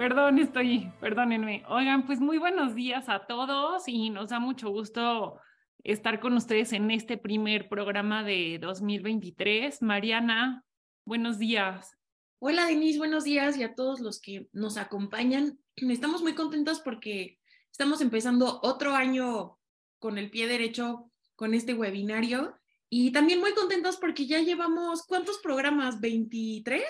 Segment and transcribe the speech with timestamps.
[0.00, 1.62] Perdón, estoy, perdónenme.
[1.68, 5.38] Oigan, pues muy buenos días a todos y nos da mucho gusto
[5.84, 9.82] estar con ustedes en este primer programa de 2023.
[9.82, 10.64] Mariana,
[11.04, 11.98] buenos días.
[12.38, 15.58] Hola Denise, buenos días y a todos los que nos acompañan.
[15.76, 17.38] Estamos muy contentos porque
[17.70, 19.58] estamos empezando otro año
[19.98, 25.36] con el pie derecho con este webinario y también muy contentos porque ya llevamos, ¿cuántos
[25.40, 26.00] programas?
[26.00, 26.84] ¿23?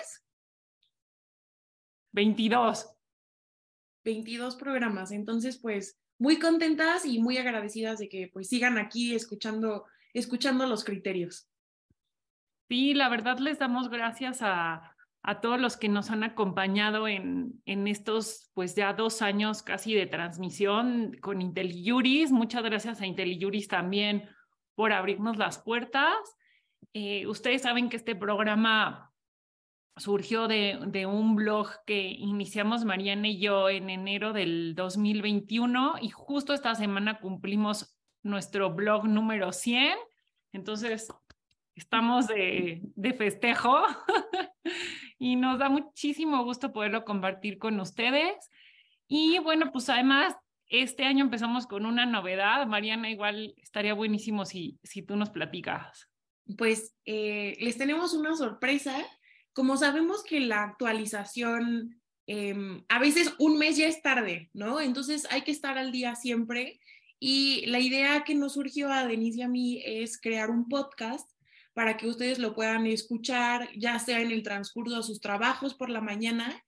[2.13, 2.87] 22.
[4.03, 5.11] 22 programas.
[5.11, 10.83] Entonces, pues muy contentas y muy agradecidas de que pues sigan aquí escuchando, escuchando los
[10.83, 11.49] criterios.
[12.69, 17.61] Sí, la verdad les damos gracias a, a todos los que nos han acompañado en,
[17.65, 22.31] en estos, pues ya dos años casi de transmisión con IntelliJuris.
[22.31, 24.29] Muchas gracias a IntelliJuris también
[24.75, 26.15] por abrirnos las puertas.
[26.93, 29.10] Eh, ustedes saben que este programa
[29.97, 36.09] surgió de, de, un blog que iniciamos Mariana y yo en enero del 2021 y
[36.09, 39.97] justo esta semana cumplimos nuestro blog número 100.
[40.53, 41.07] Entonces,
[41.75, 43.81] estamos de, de festejo
[45.19, 48.49] y nos da muchísimo gusto poderlo compartir con ustedes.
[49.07, 50.35] Y bueno, pues además,
[50.67, 52.65] este año empezamos con una novedad.
[52.65, 56.07] Mariana, igual estaría buenísimo si, si tú nos platicas.
[56.57, 58.97] Pues eh, les tenemos una sorpresa.
[59.53, 62.55] Como sabemos que la actualización eh,
[62.87, 64.79] a veces un mes ya es tarde, ¿no?
[64.79, 66.79] Entonces hay que estar al día siempre.
[67.19, 71.29] Y la idea que nos surgió a Denise y a mí es crear un podcast
[71.73, 75.89] para que ustedes lo puedan escuchar, ya sea en el transcurso de sus trabajos por
[75.89, 76.63] la mañana.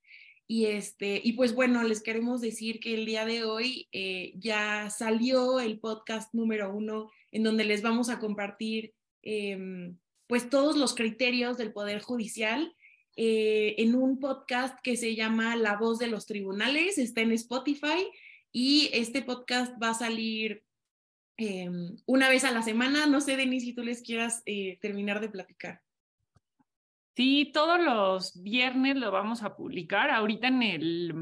[0.47, 4.90] Y, este, y pues bueno, les queremos decir que el día de hoy eh, ya
[4.90, 9.94] salió el podcast número uno en donde les vamos a compartir eh,
[10.34, 12.75] pues todos los criterios del Poder Judicial
[13.16, 18.09] eh, en un podcast que se llama La Voz de los Tribunales, está en Spotify
[18.52, 20.63] y este podcast va a salir
[21.38, 21.69] eh,
[22.08, 23.06] una vez a la semana.
[23.06, 25.84] No sé, Denis, si tú les quieras eh, terminar de platicar.
[27.16, 30.09] Sí, todos los viernes lo vamos a publicar.
[30.09, 31.13] Ahorita en el,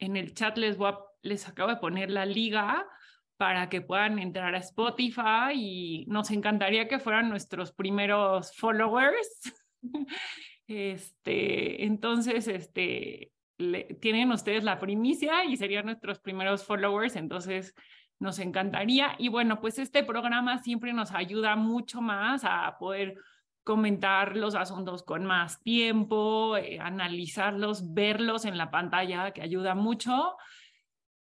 [0.00, 2.84] en el chat les, voy les acabo de poner la liga
[3.38, 9.54] para que puedan entrar a Spotify y nos encantaría que fueran nuestros primeros followers.
[10.70, 17.74] Este, entonces, este, le, tienen ustedes la primicia y serían nuestros primeros followers, entonces
[18.18, 19.14] nos encantaría.
[19.16, 23.14] Y bueno, pues este programa siempre nos ayuda mucho más a poder
[23.64, 30.36] comentar los asuntos con más tiempo, eh, analizarlos, verlos en la pantalla, que ayuda mucho.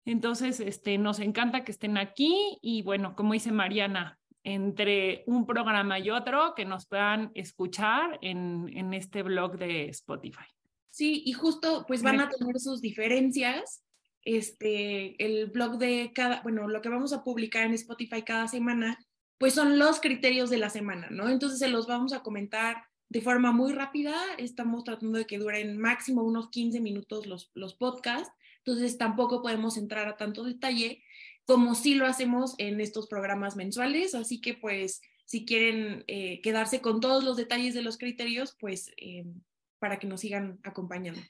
[0.09, 5.99] Entonces, este, nos encanta que estén aquí y bueno, como dice Mariana, entre un programa
[5.99, 10.47] y otro que nos puedan escuchar en, en este blog de Spotify.
[10.89, 13.83] Sí, y justo pues van a tener sus diferencias
[14.23, 18.97] este, el blog de cada, bueno, lo que vamos a publicar en Spotify cada semana,
[19.37, 21.29] pues son los criterios de la semana, ¿no?
[21.29, 25.77] Entonces se los vamos a comentar de forma muy rápida, estamos tratando de que duren
[25.77, 28.31] máximo unos 15 minutos los, los podcasts,
[28.63, 31.03] entonces tampoco podemos entrar a tanto detalle
[31.45, 36.81] como si lo hacemos en estos programas mensuales, así que pues si quieren eh, quedarse
[36.81, 39.25] con todos los detalles de los criterios, pues eh,
[39.79, 41.21] para que nos sigan acompañando.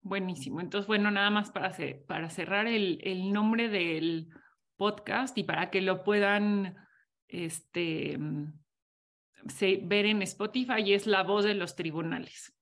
[0.00, 0.60] Buenísimo.
[0.60, 1.74] Entonces, bueno, nada más para,
[2.06, 4.28] para cerrar el, nombre del
[4.76, 6.76] podcast y para que lo puedan
[7.28, 8.18] este,
[9.48, 12.55] se, ver en Spotify, es La Voz de los Tribunales.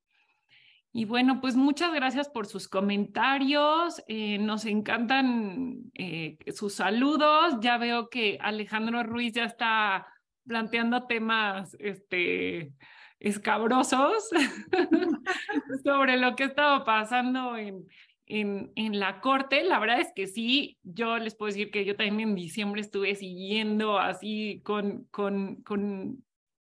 [0.97, 4.00] Y bueno, pues muchas gracias por sus comentarios.
[4.06, 7.56] Eh, nos encantan eh, sus saludos.
[7.60, 10.06] Ya veo que Alejandro Ruiz ya está
[10.47, 12.71] planteando temas este,
[13.19, 14.28] escabrosos
[15.84, 17.88] sobre lo que estaba pasando en,
[18.27, 19.65] en, en, la corte.
[19.65, 23.16] La verdad es que sí, yo les puedo decir que yo también en diciembre estuve
[23.16, 26.24] siguiendo así con, con, con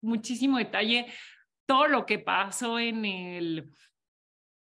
[0.00, 1.06] muchísimo detalle
[1.66, 3.70] todo lo que pasó en el,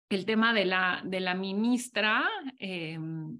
[0.10, 2.28] el tema de la, de la ministra
[2.60, 3.00] eh,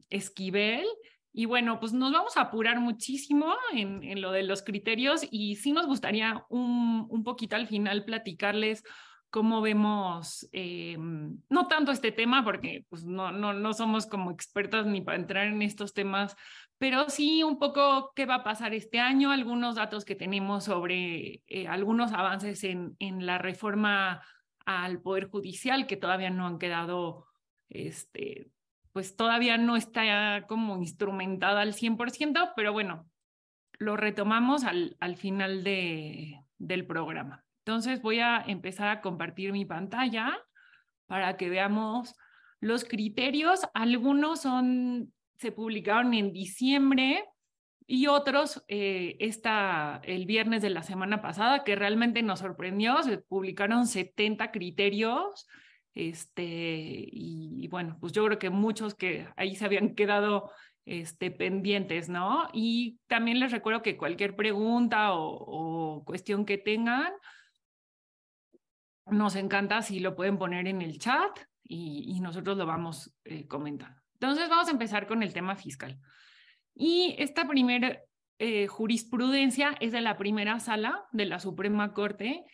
[0.10, 0.86] Esquivel
[1.34, 5.56] y bueno, pues nos vamos a apurar muchísimo en, en lo de los criterios y
[5.56, 8.84] sí nos gustaría un, un poquito al final platicarles
[9.30, 14.86] cómo vemos, eh, no tanto este tema, porque pues, no, no, no somos como expertas
[14.86, 16.36] ni para entrar en estos temas,
[16.78, 21.44] pero sí un poco qué va a pasar este año, algunos datos que tenemos sobre
[21.48, 24.22] eh, algunos avances en, en la reforma
[24.68, 27.26] al Poder Judicial que todavía no han quedado
[27.70, 28.52] este,
[28.92, 33.10] pues todavía no está como instrumentada al 100%, pero bueno,
[33.80, 37.46] lo retomamos al, al final de, del programa.
[37.60, 40.38] Entonces voy a empezar a compartir mi pantalla
[41.06, 42.16] para que veamos
[42.60, 47.24] Los criterios, algunos son, se publicaron en diciembre
[47.90, 53.18] y otros eh, esta, el viernes de la semana pasada, que realmente nos sorprendió, se
[53.18, 55.48] publicaron 70 criterios.
[55.94, 60.52] Este, y, bueno, pues yo creo que muchos que ahí se habían quedado
[60.86, 62.50] este, pendientes, ¿no?
[62.52, 67.14] Y también les recuerdo que cualquier pregunta o, cuestión que tengan,
[69.06, 73.98] nos encanta si lo pueden poner en el chat y, nosotros lo vamos eh, comentando.
[74.14, 75.98] Entonces vamos a empezar con el tema fiscal.
[76.80, 78.00] Y esta primera
[78.38, 82.46] eh, jurisprudencia es de la primera sala de la Suprema Corte.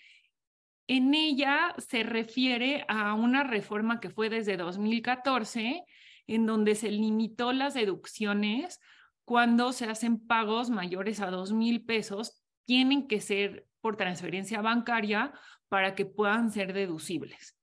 [0.88, 5.84] En ella se refiere a una reforma que fue desde 2014,
[6.28, 8.80] en donde se limitó las deducciones
[9.25, 15.34] cuando se hacen pagos mayores a dos mil pesos, tienen que ser por transferencia bancaria
[15.68, 17.58] para que puedan ser deducibles.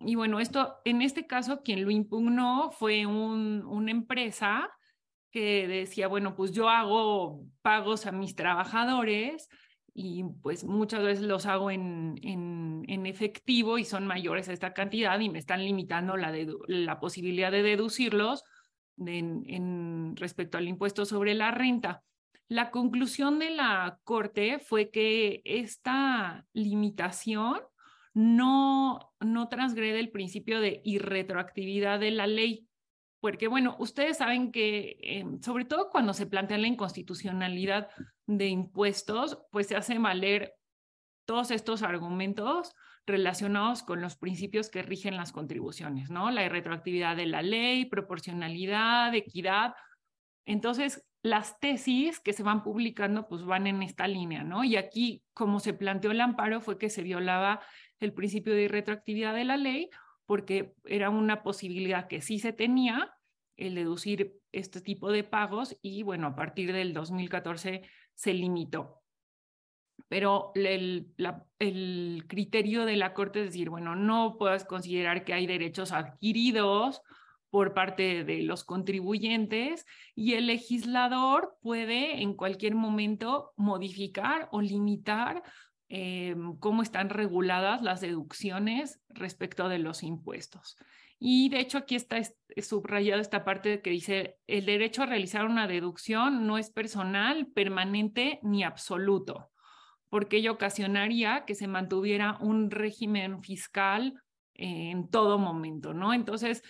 [0.00, 4.70] Y bueno, esto, en este caso, quien lo impugnó fue un, una empresa
[5.30, 9.48] que decía, bueno, pues yo hago pagos a mis trabajadores
[9.94, 15.18] y pues muchas veces los hago en, en, efectivo y son mayores a esta cantidad
[15.18, 16.32] y me están limitando la,
[16.66, 18.44] la posibilidad de deducirlos
[19.06, 22.02] en, respecto al impuesto sobre la renta.
[22.48, 27.60] La conclusión de la Corte fue que esta limitación
[28.14, 32.67] no, no transgrede el principio de irretroactividad de la ley
[33.20, 37.88] porque bueno, ustedes saben que eh, sobre todo cuando se plantea la inconstitucionalidad
[38.26, 40.54] de impuestos, pues se hacen valer
[41.24, 42.74] todos estos argumentos
[43.06, 46.30] relacionados con los principios que rigen las contribuciones, ¿no?
[46.30, 49.74] La retroactividad de la ley, proporcionalidad, equidad.
[50.46, 54.62] Entonces, las tesis que se van publicando pues van en esta línea, ¿no?
[54.62, 57.60] Y aquí, como se planteó el amparo, fue que se violaba
[57.98, 59.90] el principio de irretroactividad de la ley
[60.28, 63.16] porque era una posibilidad que sí se tenía
[63.56, 67.80] el deducir este tipo de pagos y bueno, a partir del 2014
[68.12, 69.00] se limitó.
[70.08, 71.14] Pero el,
[71.58, 77.00] el criterio de la Corte es decir, bueno, no puedes considerar que hay derechos adquiridos
[77.48, 85.42] por parte de los contribuyentes y el legislador puede en cualquier momento modificar o limitar
[85.88, 90.76] eh, cómo están reguladas las deducciones respecto de los impuestos.
[91.18, 92.20] Y de hecho aquí está
[92.62, 98.38] subrayada esta parte que dice, el derecho a realizar una deducción no es personal, permanente
[98.42, 99.50] ni absoluto,
[100.10, 104.22] porque ello ocasionaría que se mantuviera un régimen fiscal
[104.54, 106.12] en todo momento, ¿no?
[106.12, 106.62] Entonces,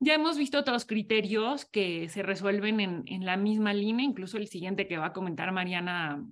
[0.00, 4.48] ya hemos visto otros criterios que se resuelven en, en la misma línea, incluso el
[4.48, 6.24] siguiente que va a comentar Mariana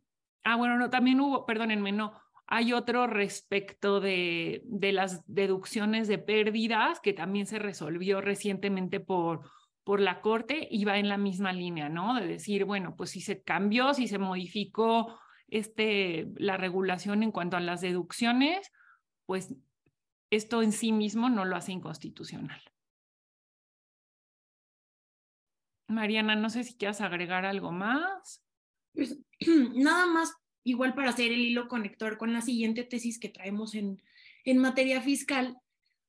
[0.45, 2.13] Ah, bueno, no, también hubo, perdónenme, no.
[2.47, 9.49] Hay otro respecto de, de las deducciones de pérdidas que también se resolvió recientemente por,
[9.85, 12.15] por la Corte y va en la misma línea, ¿no?
[12.15, 15.19] De decir, bueno, pues si se cambió, si se modificó
[15.49, 18.71] este, la regulación en cuanto a las deducciones,
[19.27, 19.55] pues
[20.31, 22.63] esto en sí mismo no lo hace inconstitucional.
[25.89, 28.43] Mariana, no sé si quieres agregar algo más.
[28.95, 29.19] Pues
[29.75, 30.33] nada más,
[30.65, 34.03] igual para hacer el hilo conector con la siguiente tesis que traemos en,
[34.45, 35.57] en materia fiscal,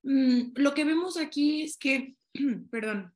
[0.02, 2.16] mm, lo que vemos aquí es que,
[2.70, 3.14] perdón,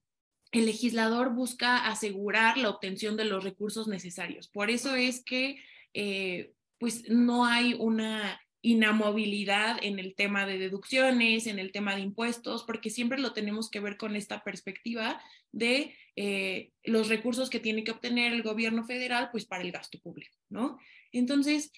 [0.52, 4.48] el legislador busca asegurar la obtención de los recursos necesarios.
[4.48, 5.60] Por eso es que
[5.92, 12.02] eh, pues no hay una inamovilidad en el tema de deducciones, en el tema de
[12.02, 15.22] impuestos, porque siempre lo tenemos que ver con esta perspectiva
[15.52, 19.98] de eh, los recursos que tiene que obtener el gobierno federal, pues para el gasto
[20.00, 20.78] público, ¿no?
[21.12, 21.72] Entonces,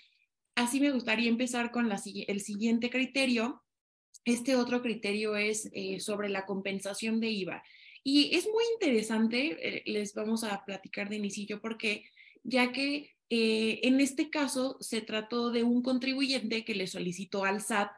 [0.54, 3.62] así me gustaría empezar con la, el siguiente criterio.
[4.24, 7.62] Este otro criterio es eh, sobre la compensación de IVA.
[8.02, 12.04] Y es muy interesante, eh, les vamos a platicar de inicio porque
[12.42, 17.90] ya que en este caso se trató de un contribuyente que le solicitó al SAT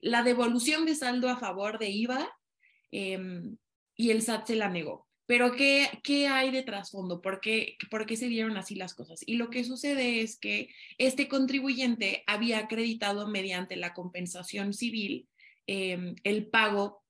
[0.00, 2.32] la devolución de saldo a favor de IVA
[2.92, 3.56] em,
[3.96, 5.08] y el SAT se la negó.
[5.26, 7.22] Pero ¿qué, qué hay de trasfondo?
[7.22, 9.20] ¿Por qué, ¿Por qué se dieron así las cosas?
[9.26, 15.28] Y lo que sucede es que este contribuyente había acreditado mediante la compensación civil
[15.66, 17.02] em, el pago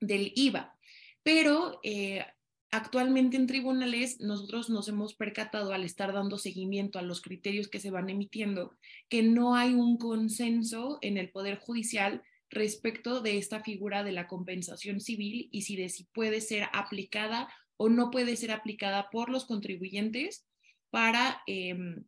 [0.00, 0.76] del IVA,
[1.22, 2.24] pero eh,
[2.72, 7.78] actualmente en tribunales nosotros nos hemos percatado al estar dando seguimiento a los criterios que
[7.78, 8.74] se van emitiendo
[9.10, 14.26] que no hay un consenso en el Poder Judicial respecto de esta figura de la
[14.26, 19.28] compensación civil y si de si puede ser aplicada o no puede ser aplicada por
[19.28, 20.46] los contribuyentes
[20.90, 22.04] para, em,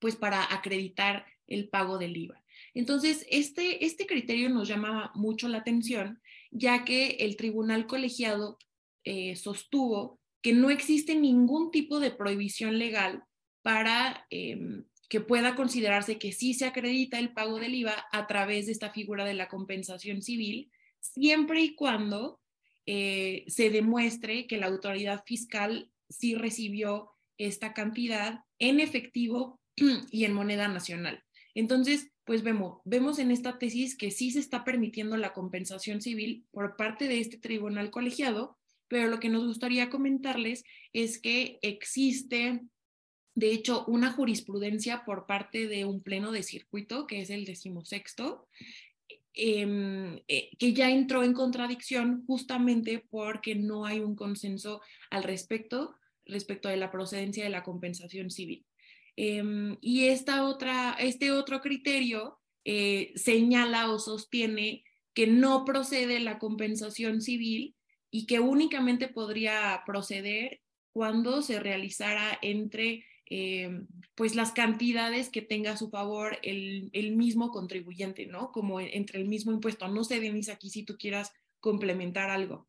[0.00, 2.44] pues para acreditar el pago del IVA.
[2.72, 8.58] Entonces, este, este criterio nos llama mucho la atención ya que el tribunal colegiado
[9.04, 13.24] eh, sostuvo que no existe ningún tipo de prohibición legal
[13.62, 18.66] para em, que pueda considerarse que sí se acredita el pago del IVA a través
[18.66, 22.40] de esta figura de la compensación civil, siempre y cuando
[22.86, 29.60] eh, se demuestre que la autoridad fiscal sí recibió esta cantidad en efectivo
[30.10, 31.22] y en moneda nacional.
[31.54, 36.46] Entonces, pues vemos, vemos en esta tesis que sí se está permitiendo la compensación civil
[36.50, 38.57] por parte de este tribunal colegiado,
[38.88, 42.62] pero lo que nos gustaría comentarles es que existe,
[43.34, 48.48] de hecho, una jurisprudencia por parte de un pleno de circuito, que es el decimosexto,
[49.34, 54.80] em, eh, que ya entró en contradicción justamente porque no hay un consenso
[55.10, 58.66] al respecto, respecto de la procedencia de la compensación civil.
[59.16, 66.38] Em, y esta otra, este otro criterio eh, señala o sostiene que no procede la
[66.38, 67.74] compensación civil
[68.10, 70.60] y que únicamente podría proceder
[70.92, 77.14] cuando se realizara entre em, pues las cantidades que tenga a su favor el, el,
[77.14, 78.50] mismo contribuyente, ¿no?
[78.52, 79.86] Como entre el mismo impuesto.
[79.88, 82.68] No sé, Denise, aquí si tú quieras complementar algo.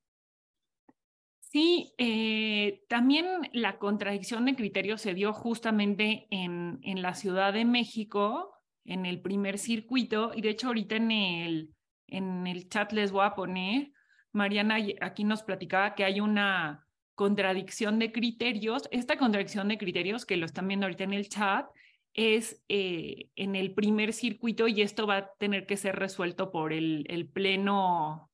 [1.40, 7.66] Sí, eh, también la contradicción de criterios se dio justamente en, en, la Ciudad de
[7.66, 8.54] México,
[8.86, 11.74] en el primer circuito, y de hecho ahorita en el,
[12.06, 13.92] en el chat les voy a poner,
[14.32, 18.84] Mariana aquí nos platicaba que hay una contradicción de criterios.
[18.92, 21.68] Esta contradicción de criterios, que lo están viendo ahorita en el chat,
[22.14, 26.74] es eh, en el primer circuito y esto va a tener que ser resuelto por
[26.74, 28.30] el, pleno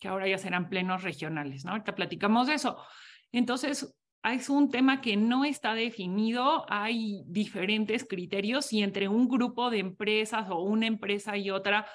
[0.00, 1.72] que ahora ya serán plenos regionales, ¿no?
[1.72, 2.78] Ahorita platicamos de eso.
[3.32, 9.70] Entonces, es un tema que no está definido, hay diferentes criterios y entre un grupo
[9.70, 11.86] de empresas o una empresa y otra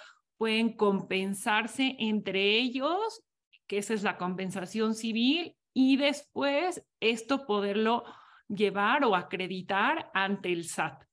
[0.44, 3.24] pueden compensarse entre ellos,
[3.66, 8.04] que esa es la compensación civil, y después esto poderlo
[8.50, 11.06] llevar o acreditar ante el SAT.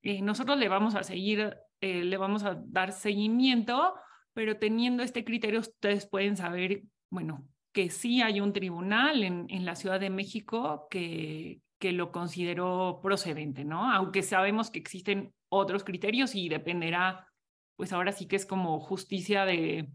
[0.00, 3.94] Eh, nosotros le vamos a seguir, eh, le vamos a dar seguimiento
[4.32, 9.66] pero teniendo este criterio ustedes pueden saber, bueno, que sí hay un tribunal en, en
[9.66, 13.92] la Ciudad de México que, que lo consideró procedente, ¿no?
[13.92, 17.28] Aunque sabemos que existen otros criterios y dependerá,
[17.80, 19.88] pues ahora sí que es como justicia de,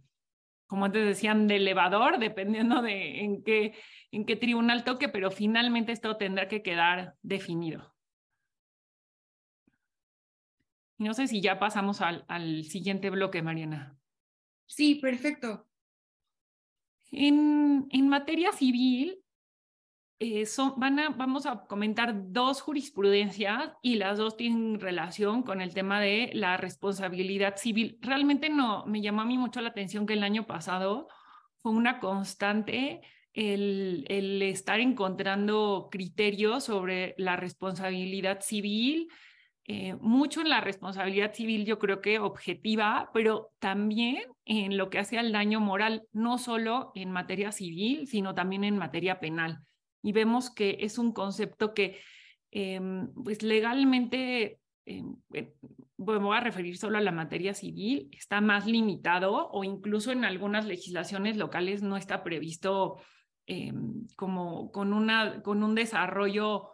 [0.65, 3.75] como antes decían, de elevador, dependiendo de en qué,
[4.09, 7.93] en qué tribunal toque, pero finalmente esto tendrá que quedar definido.
[10.97, 13.95] Y no sé si ya pasamos al, al siguiente bloque, Mariana.
[14.65, 15.67] Sí, perfecto.
[17.11, 19.23] En, en materia civil,
[20.19, 25.61] eh, son, van a, vamos a comentar dos jurisprudencias y las dos tienen relación con
[25.61, 27.97] el tema de la responsabilidad civil.
[28.01, 31.07] Realmente no, me llamó a mí mucho la atención que el año pasado
[31.57, 33.01] fue una constante
[33.33, 39.09] el, el estar encontrando criterios sobre la responsabilidad civil,
[39.67, 44.99] eh, mucho en la responsabilidad civil, yo creo que objetiva, pero también en lo que
[44.99, 49.65] hace al daño moral, no solo en materia civil, sino también en materia penal.
[50.05, 51.99] Y vemos que es un concepto que,
[52.51, 55.15] em, pues legalmente, em,
[55.97, 60.67] voy a referir solo a la materia civil, está más limitado o incluso en algunas
[60.67, 62.97] legislaciones locales no está previsto
[63.47, 66.69] em, como con, una, con un desarrollo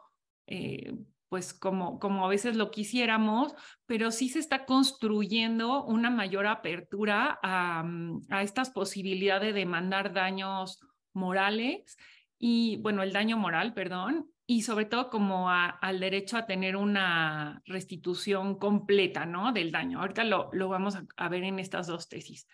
[0.47, 0.93] eh,
[1.29, 3.53] pues como, como a veces lo quisiéramos,
[3.85, 10.11] pero sí se está construyendo una mayor apertura a, mm, a estas posibilidades de demandar
[10.11, 10.81] daños
[11.13, 11.95] morales
[12.43, 17.61] y, bueno, el daño moral, perdón, y sobre todo como al derecho a tener una
[17.65, 19.53] restitución completa, ¿no?
[19.53, 19.99] Del daño.
[20.01, 22.47] Ahorita lo, lo vamos a, a, ver en estas dos tesis.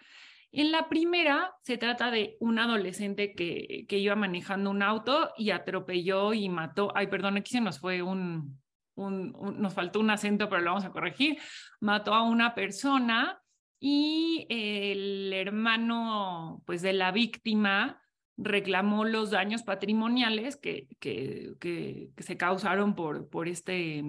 [0.52, 5.52] En la primera se trata de un adolescente que, que iba manejando un auto y
[5.52, 8.60] atropelló y mató, ay, perdón, aquí se nos fue un,
[8.98, 11.38] nos faltó un acento, pero lo vamos a corregir,
[11.80, 13.42] mató a una persona
[13.80, 18.02] y el hermano pues, de la víctima
[18.38, 24.04] reclamó los daños patrimoniales que, que, que, se causaron por, por este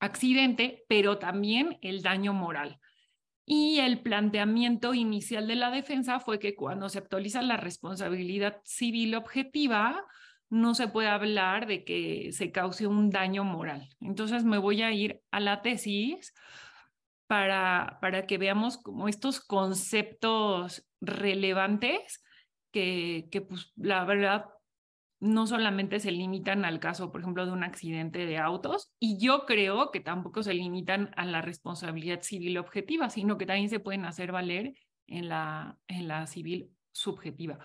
[0.00, 2.80] accidente, pero también el daño moral.
[3.46, 9.14] Y el planteamiento inicial de la defensa fue que cuando se actualiza la responsabilidad civil
[9.14, 10.04] objetiva,
[10.50, 13.88] no se puede hablar de que se cause un daño moral.
[14.00, 16.32] Entonces me voy a ir a la tesis
[17.26, 22.24] para, para que veamos como estos conceptos relevantes
[22.74, 24.46] que, pues la verdad
[25.20, 29.46] no solamente se limitan al caso, por ejemplo, de un accidente de autos, y yo
[29.46, 34.04] creo que tampoco se limitan a la responsabilidad civil objetiva, sino que también se pueden
[34.04, 34.74] hacer valer
[35.06, 37.58] en la, en la civil subjetiva.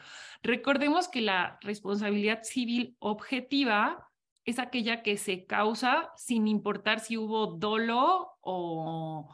[0.43, 4.07] Recordemos que la responsabilidad civil objetiva
[4.45, 9.27] es aquella que se causa sin importar si hubo dolo o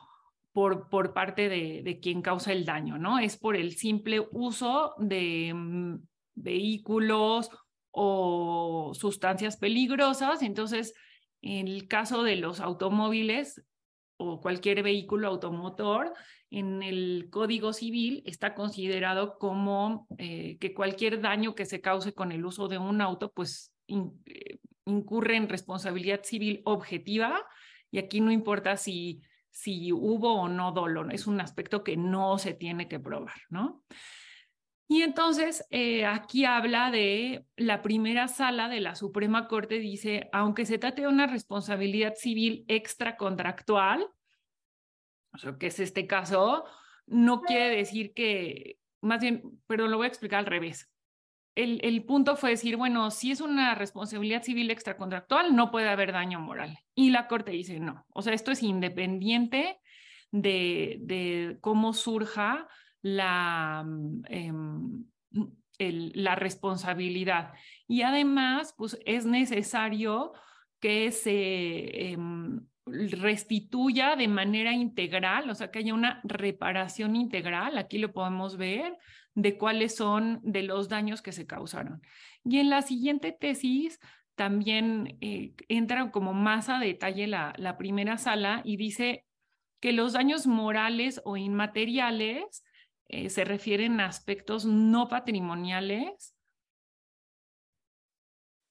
[0.56, 3.20] por, por parte de, de quien causa el daño, ¿no?
[3.20, 5.96] Es por el simple uso de mm,
[6.36, 7.50] vehículos
[7.92, 10.42] o sustancias peligrosas.
[10.42, 10.94] Entonces,
[11.42, 13.66] en el caso de los automóviles
[14.16, 16.14] o cualquier vehículo automotor,
[16.50, 22.32] en el Código Civil está considerado como eh, que cualquier daño que se cause con
[22.32, 27.46] el uso de un auto, pues eh, incurre en responsabilidad civil objetiva
[27.92, 29.22] y aquí no importa si,
[29.56, 33.86] si hubo o no dolo, es un aspecto que no se tiene que probar, ¿no?
[34.90, 40.66] Y entonces eh, aquí habla de la primera sala de la Suprema Corte, dice, aunque
[40.66, 44.06] se trate de una responsabilidad civil extracontractual,
[45.32, 46.66] o sea, que es este caso,
[47.08, 50.92] no quiere decir que, más bien, pero lo voy a explicar al revés.
[51.56, 56.42] El, punto fue decir, bueno, si es una responsabilidad civil extracontractual, no puede haber daño
[56.42, 56.78] moral.
[56.94, 59.80] Y la Corte dice, no, o sea, esto es independiente
[60.32, 62.68] de, cómo surja
[63.02, 63.86] la,
[64.30, 64.52] eh,
[65.78, 67.54] el, la responsabilidad.
[67.88, 70.34] Y además, pues es necesario
[70.82, 72.18] que se eh,
[72.86, 78.96] restituya de manera integral, o sea, que haya una reparación integral, aquí lo podemos ver,
[79.36, 82.02] de cuáles son de los daños que se causaron.
[82.44, 84.00] Y en la siguiente tesis
[84.36, 89.26] también eh, entra como más a detalle la, la primera sala y dice
[89.80, 92.64] que los daños morales o inmateriales
[93.08, 96.34] eh, se refieren a aspectos no patrimoniales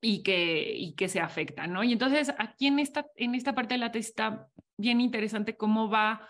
[0.00, 1.84] y que, y que se afectan, ¿no?
[1.84, 5.88] Y entonces aquí en esta, en esta parte de la tesis está bien interesante cómo
[5.88, 6.28] va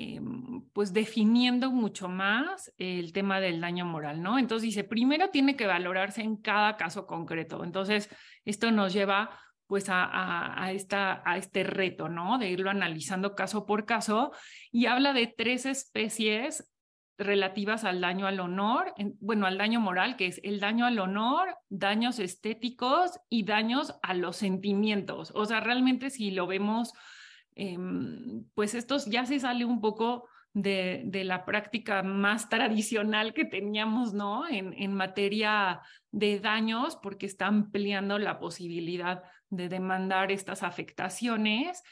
[0.00, 4.38] em, pues definiendo mucho más el tema del daño moral, ¿no?
[4.38, 7.64] Entonces dice, primero tiene que valorarse en cada caso concreto.
[7.64, 8.08] Entonces,
[8.44, 9.30] esto nos lleva
[9.66, 12.38] pues a, esta, a este reto, ¿no?
[12.38, 14.32] De irlo analizando caso por caso
[14.72, 16.68] y habla de tres especies
[17.20, 21.56] relativas al daño al honor, bueno, al daño moral, que es el daño al honor,
[21.68, 25.30] daños estéticos y daños a los sentimientos.
[25.36, 26.92] O sea, realmente si lo vemos,
[27.54, 33.44] em, pues estos ya se sale un poco de, de, la práctica más tradicional que
[33.44, 34.48] teníamos, ¿no?
[34.48, 41.82] En, en materia de daños, porque está ampliando la posibilidad de demandar estas afectaciones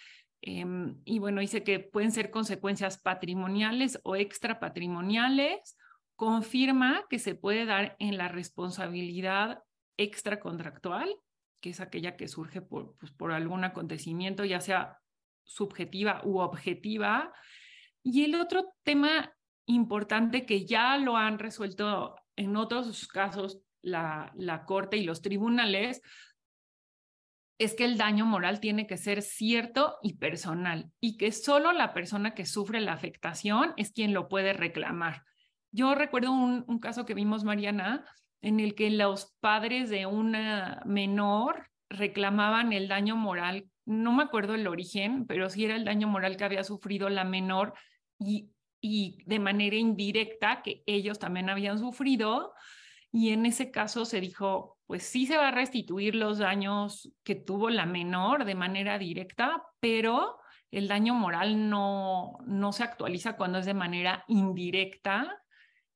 [0.41, 5.77] Em, y bueno, dice que pueden ser consecuencias patrimoniales o extrapatrimoniales.
[6.17, 9.63] Confirma que se puede dar en la responsabilidad
[9.97, 11.15] extracontractual,
[11.61, 14.99] que es aquella que surge por, pues, por algún acontecimiento, ya sea
[15.49, 17.33] subjetiva u objetiva.
[18.05, 19.33] Y el otro tema
[19.67, 26.01] importante que ya lo han resuelto en otros casos la, la Corte y los tribunales
[27.59, 31.93] es que el daño moral tiene que ser cierto y personal y que solo la
[31.93, 35.25] persona que sufre la afectación es quien lo puede reclamar.
[35.73, 38.07] Yo recuerdo un, caso que vimos, Mariana,
[38.41, 44.55] en el que los padres de una menor reclamaban el daño moral, no me acuerdo
[44.55, 47.73] el origen, pero sí era el daño moral que había sufrido la menor
[48.19, 48.51] y,
[48.83, 52.53] y de manera indirecta que ellos también habían sufrido.
[53.11, 57.35] Y en ese caso se dijo, pues sí se va a restituir los daños que
[57.35, 60.39] tuvo la menor de manera directa, pero
[60.71, 65.43] el daño moral no, no se actualiza cuando es de manera indirecta,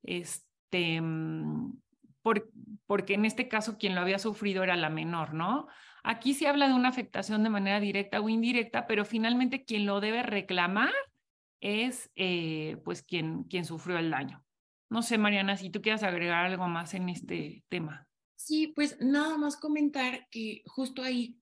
[0.03, 1.75] este, mm,
[2.23, 2.51] por,
[2.87, 5.69] porque en este caso quien lo había sufrido era la menor, ¿no?
[6.03, 10.01] Aquí se habla de una afectación de manera directa o indirecta, pero finalmente quien lo
[10.01, 10.93] debe reclamar
[11.61, 14.45] es eh, pues quien, quien sufrió el daño.
[14.91, 18.07] No sé, Mariana, si tú quieres agregar algo más en este tema.
[18.35, 21.39] Sí, pues nada más comentar que justo ahí,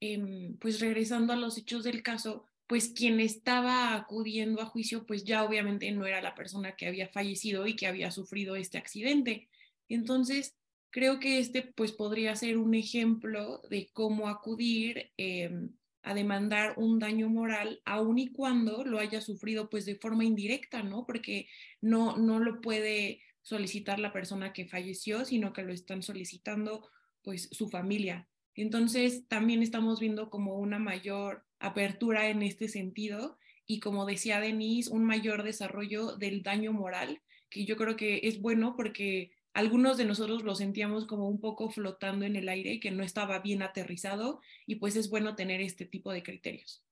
[0.00, 5.24] em, pues regresando a los hechos del caso, pues quien estaba acudiendo a juicio, pues
[5.24, 9.48] ya obviamente no era la persona que había fallecido y que había sufrido este accidente.
[9.88, 10.54] Entonces,
[10.92, 15.70] creo que este pues podría ser un ejemplo de cómo acudir em,
[16.02, 20.82] a demandar un daño moral, aun y cuando lo haya sufrido pues de forma indirecta,
[20.82, 21.06] ¿no?
[21.06, 21.48] Porque
[21.80, 26.88] no, no lo puede solicitar la persona que falleció, sino que lo están solicitando
[27.22, 28.28] pues su familia.
[28.54, 34.90] Entonces, también estamos viendo como una mayor apertura en este sentido y como decía Denise,
[34.90, 40.04] un mayor desarrollo del daño moral, que yo creo que es bueno porque algunos de
[40.04, 44.40] nosotros lo sentíamos como un poco flotando en el aire, que no estaba bien aterrizado
[44.66, 46.84] y pues es bueno tener este tipo de criterios.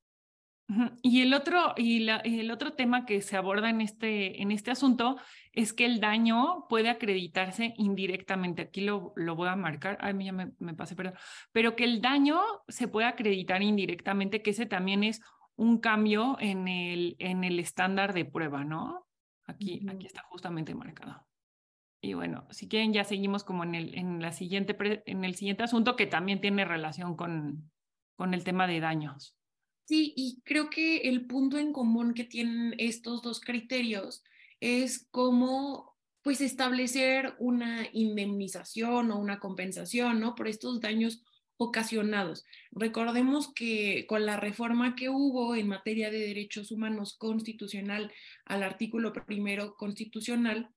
[1.02, 5.16] Y el otro, y, el otro tema que se aborda en este, en este asunto
[5.52, 8.62] es que el daño puede acreditarse indirectamente.
[8.62, 11.14] Aquí lo, lo voy a marcar, ay, ya me, me pasé, perdón,
[11.50, 15.20] pero que el daño se puede acreditar indirectamente, que ese también es
[15.56, 19.08] un cambio en el, en el estándar de prueba, ¿no?
[19.46, 21.26] Aquí, aquí está justamente marcado.
[22.02, 25.64] Y bueno, si quieren ya seguimos como en el, en la siguiente, en el siguiente
[25.64, 27.70] asunto que también tiene relación con,
[28.16, 29.36] con el tema de daños.
[29.84, 34.22] Sí, y creo que el punto en común que tienen estos dos criterios
[34.60, 40.34] es cómo pues establecer una indemnización o una compensación, ¿no?
[40.34, 41.24] Por estos daños
[41.56, 42.46] ocasionados.
[42.70, 48.12] Recordemos que con la reforma que hubo en materia de derechos humanos constitucional
[48.46, 50.70] al artículo primero constitucional,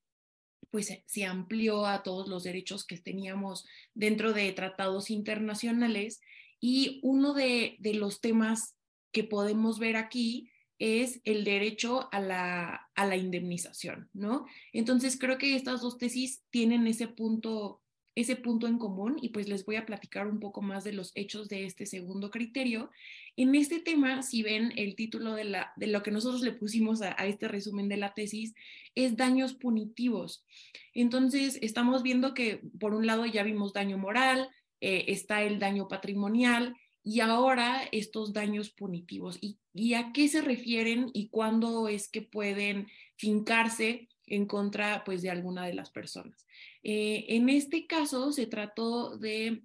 [0.73, 6.19] pues se amplió a todos los derechos que teníamos dentro de tratados internacionales
[6.59, 8.75] y uno de, de los temas
[9.11, 14.47] que podemos ver aquí es el derecho a la, a la indemnización, ¿no?
[14.71, 17.82] Entonces creo que estas dos tesis tienen ese punto
[18.15, 21.11] ese punto en común y pues les voy a platicar un poco más de los
[21.15, 22.91] hechos de este segundo criterio.
[23.35, 27.01] En este tema, si ven el título de, la, de lo que nosotros le pusimos
[27.01, 28.53] a, este resumen de la tesis,
[28.93, 30.45] es daños punitivos.
[30.93, 34.49] Entonces, estamos viendo que por un lado ya vimos daño moral,
[34.81, 39.39] eh, está el daño patrimonial y ahora estos daños punitivos.
[39.41, 45.23] ¿Y, ¿Y a qué se refieren y cuándo es que pueden fincarse en contra pues
[45.23, 46.45] de alguna de las personas?
[46.83, 49.63] Eh, en este caso se trató de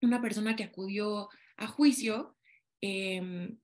[0.00, 2.36] una persona que acudió a juicio
[2.80, 3.58] em,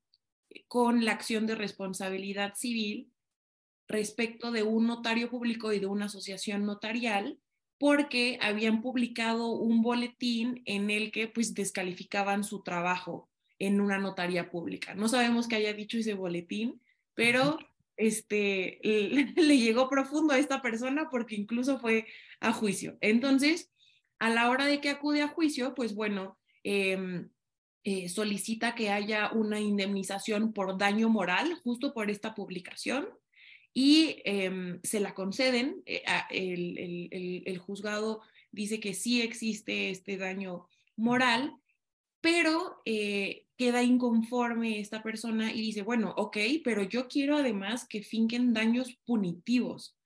[0.68, 3.10] con la acción de responsabilidad civil
[3.88, 7.38] respecto de un notario público y de una asociación notarial
[7.78, 13.28] porque habían publicado un boletín en el que pues descalificaban su trabajo
[13.58, 14.94] en una notaría pública.
[14.94, 16.80] No sabemos qué haya dicho ese boletín,
[17.14, 17.58] pero
[18.02, 22.06] este, le, llegó profundo a esta persona porque incluso fue
[22.40, 22.98] a juicio.
[23.00, 23.70] Entonces,
[24.18, 27.30] a la hora de que acude a juicio, pues bueno, em,
[27.84, 33.08] eh, solicita que haya una indemnización por daño moral justo por esta publicación
[33.72, 35.82] y em, se la conceden.
[35.86, 41.56] Eh, el, juzgado dice que sí existe este daño moral,
[42.20, 48.02] pero eh, queda inconforme esta persona y dice, bueno, ok, pero yo quiero además que
[48.02, 49.96] finquen daños punitivos.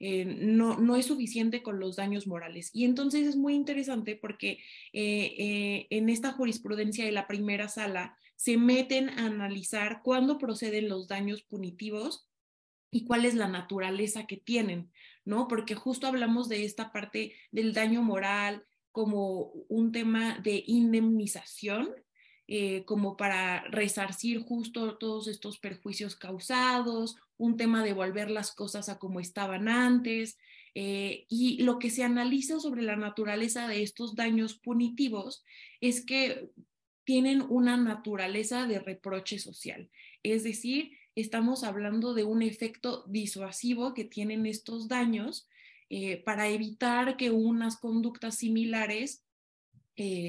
[0.00, 2.70] Eh, no, no es suficiente con los daños morales.
[2.72, 4.58] Y entonces es muy interesante porque
[4.92, 10.88] eh, eh, en esta jurisprudencia de la primera sala se meten a analizar cuándo proceden
[10.88, 12.28] los daños punitivos
[12.90, 14.90] y cuál es la naturaleza que tienen,
[15.24, 15.46] ¿no?
[15.46, 21.94] Porque justo hablamos de esta parte del daño moral como un tema de indemnización
[22.46, 28.88] eh, como para resarcir justo todos estos perjuicios causados, un tema de volver las cosas
[28.88, 30.38] a como estaban antes.
[30.74, 35.44] Eh, y lo que se analiza sobre la naturaleza de estos daños punitivos
[35.80, 36.50] es que
[37.04, 39.88] tienen una naturaleza de reproche social.
[40.22, 45.48] Es decir, estamos hablando de un efecto disuasivo que tienen estos daños
[45.90, 49.23] eh, para evitar que unas conductas similares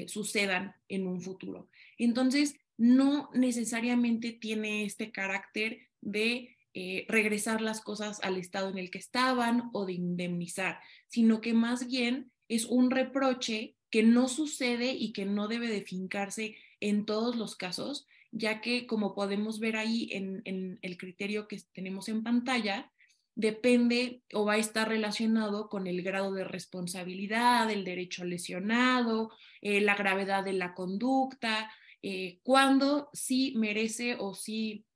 [0.08, 1.68] sucedan en un futuro.
[1.98, 8.90] Entonces, no necesariamente tiene este carácter de eh, regresar las cosas al estado en el
[8.90, 14.92] que estaban o de indemnizar, sino que más bien es un reproche que no sucede
[14.92, 19.76] y que no debe de fincarse en todos los casos, ya que como podemos ver
[19.76, 22.92] ahí en, el criterio que tenemos en pantalla,
[23.36, 29.80] depende o va a estar relacionado con el grado de responsabilidad, el derecho lesionado, eh,
[29.82, 31.70] la gravedad de la conducta,
[32.02, 34.86] eh, cuando sí merece o sí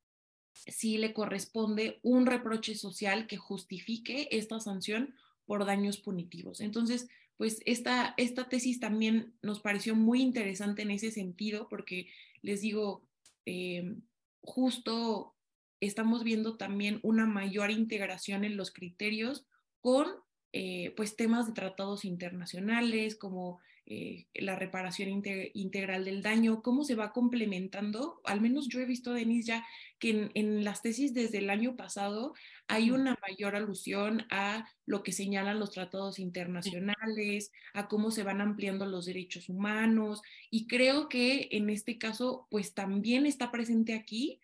[0.82, 6.60] le corresponde un reproche social que justifique esta sanción por daños punitivos.
[6.60, 12.08] Entonces, pues esta, esta tesis también nos pareció muy interesante en ese sentido porque
[12.40, 13.02] les digo,
[13.44, 13.96] eh,
[14.42, 15.34] justo
[15.80, 19.46] estamos viendo también una mayor integración en los criterios
[19.80, 20.06] con
[20.52, 23.60] eh, pues temas de tratados internacionales como
[23.92, 28.20] eh, la reparación integral del daño, cómo se va complementando.
[28.24, 29.66] Al menos yo he visto, Denise, ya
[29.98, 32.34] que en, las tesis desde el año pasado
[32.68, 38.40] hay una mayor alusión a lo que señalan los tratados internacionales, a cómo se van
[38.40, 44.40] ampliando los derechos humanos y creo que en este caso pues también está presente aquí.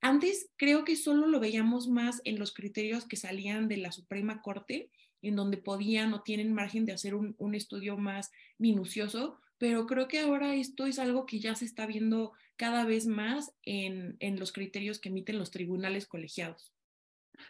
[0.00, 4.42] Antes creo que solo lo veíamos más en los criterios que salían de la Suprema
[4.42, 4.90] Corte,
[5.22, 10.20] en donde podían o tienen margen de hacer un, estudio más minucioso, pero creo que
[10.20, 14.52] ahora esto es algo que ya se está viendo cada vez más en, en los
[14.52, 16.72] criterios que emiten los tribunales colegiados.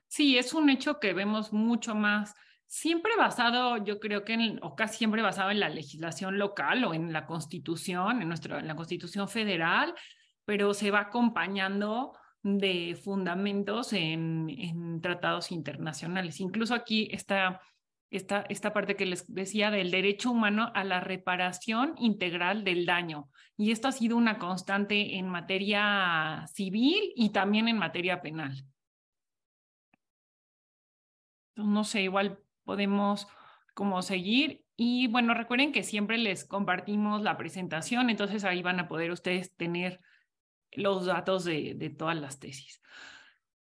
[0.07, 2.35] Sí, es un hecho que vemos mucho más,
[2.67, 6.95] siempre basado, yo creo que, en, o casi siempre basado en la legislación local o
[6.95, 9.95] en la constitución, en, nuestro, en la constitución federal,
[10.45, 16.41] pero se va acompañando de fundamentos en, tratados internacionales.
[16.41, 17.61] Incluso aquí está
[18.11, 23.29] esta, esta parte que les decía del derecho humano a la reparación integral del daño.
[23.57, 28.65] Y esto ha sido una constante en materia civil y también en materia penal.
[31.59, 33.27] no sé, igual podemos
[33.75, 34.65] como seguir.
[34.77, 39.55] Y bueno, recuerden que siempre les compartimos la presentación, entonces ahí van a poder ustedes
[39.57, 40.01] tener
[40.79, 42.81] los datos de, todas las tesis.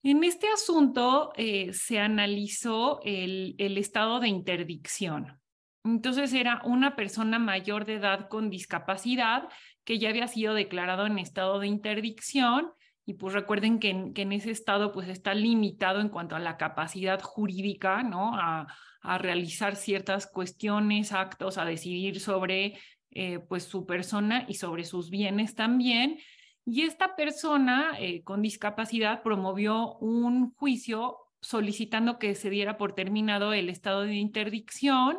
[0.03, 5.41] En este asunto eh, se analizó el, estado de interdicción.
[5.85, 9.49] Entonces era una persona mayor de edad con discapacidad
[9.85, 12.73] que ya había sido declarado en estado de interdicción
[13.07, 17.21] y pues recuerden que en, ese estado pues está limitado en cuanto a la capacidad
[17.21, 18.35] jurídica, ¿no?
[18.35, 18.67] A,
[19.03, 22.79] a realizar ciertas cuestiones, actos, a decidir sobre
[23.11, 26.19] eh, pues su persona y sobre sus bienes también.
[26.67, 33.53] Y esta persona eh, con discapacidad promovió un juicio solicitando que se diera por terminado
[33.53, 35.19] el estado de interdicción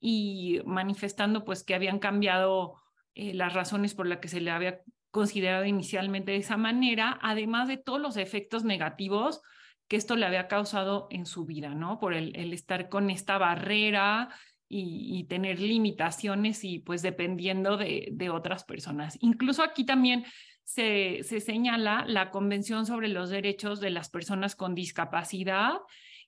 [0.00, 2.76] y manifestando pues que habían cambiado
[3.14, 7.66] eh, las razones por las que se le había considerado inicialmente de esa manera, además
[7.66, 9.40] de todos los efectos negativos
[9.88, 11.98] que esto le había causado en su vida, ¿no?
[11.98, 14.28] Por el, estar con esta barrera
[14.68, 19.16] y, tener limitaciones y pues dependiendo de, de otras personas.
[19.20, 20.26] Incluso aquí también
[20.68, 25.78] se, se señala la Convención sobre los Derechos de las Personas con Discapacidad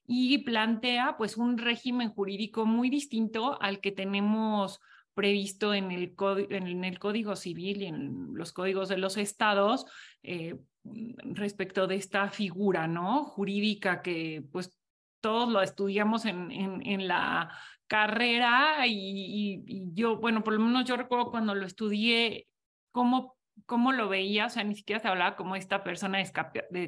[0.07, 4.81] y plantea pues un régimen jurídico muy distinto al que tenemos
[5.13, 6.15] previsto en el,
[6.49, 9.85] en el Código Civil y en los códigos de los estados
[10.23, 13.25] eh, respecto de esta figura ¿no?
[13.25, 14.75] jurídica que pues
[15.19, 20.97] todos lo estudiamos en, en, la carrera y, y, yo, bueno, por lo menos yo
[20.97, 22.47] recuerdo cuando lo estudié,
[22.91, 26.19] cómo cómo lo veía, o sea, ni siquiera se hablaba como esta persona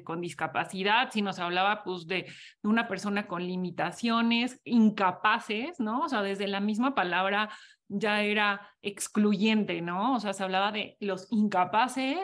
[0.03, 2.25] con discapacidad, sino se hablaba pues de,
[2.63, 6.01] una persona con limitaciones, incapaces, ¿no?
[6.01, 7.49] O sea, desde la misma palabra
[7.88, 10.15] ya era excluyente, ¿no?
[10.15, 12.19] O sea, se hablaba de los incapaces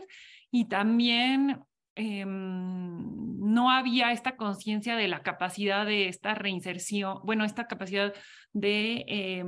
[0.51, 1.61] y también
[1.95, 8.13] eh, no había esta conciencia de la capacidad de esta reinserción, bueno, esta capacidad
[8.53, 9.43] de eh,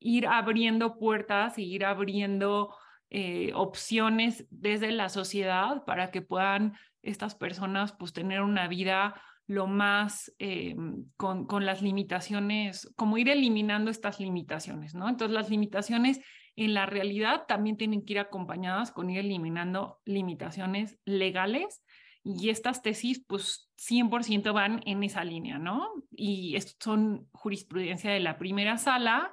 [0.00, 2.74] ir abriendo puertas y ir abriendo
[3.16, 9.68] eh, opciones desde la sociedad para que puedan estas personas pues tener una vida lo
[9.68, 10.74] más eh,
[11.16, 15.08] con, con, las limitaciones, como ir eliminando estas limitaciones, ¿no?
[15.08, 16.22] Entonces las limitaciones
[16.56, 21.84] en la realidad también tienen que ir acompañadas con ir eliminando limitaciones legales
[22.24, 25.88] y estas tesis pues 100% van en esa línea, ¿no?
[26.10, 29.32] Y son jurisprudencia de la primera sala,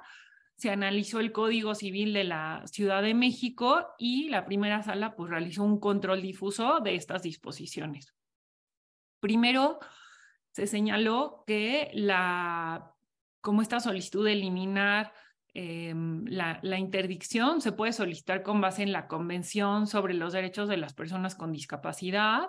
[0.62, 5.28] se analizó el Código Civil de la Ciudad de México y la primera sala pues
[5.28, 8.14] realizó un control difuso de estas disposiciones.
[9.18, 9.80] Primero,
[10.52, 12.94] se señaló que la,
[13.40, 15.12] como esta solicitud de eliminar
[15.52, 15.94] eh,
[16.26, 20.76] la, la, interdicción se puede solicitar con base en la Convención sobre los Derechos de
[20.76, 22.46] las Personas con Discapacidad.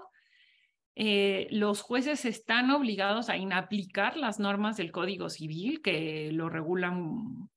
[0.94, 7.50] Eh, los jueces están obligados a inaplicar las normas del Código Civil que lo regulan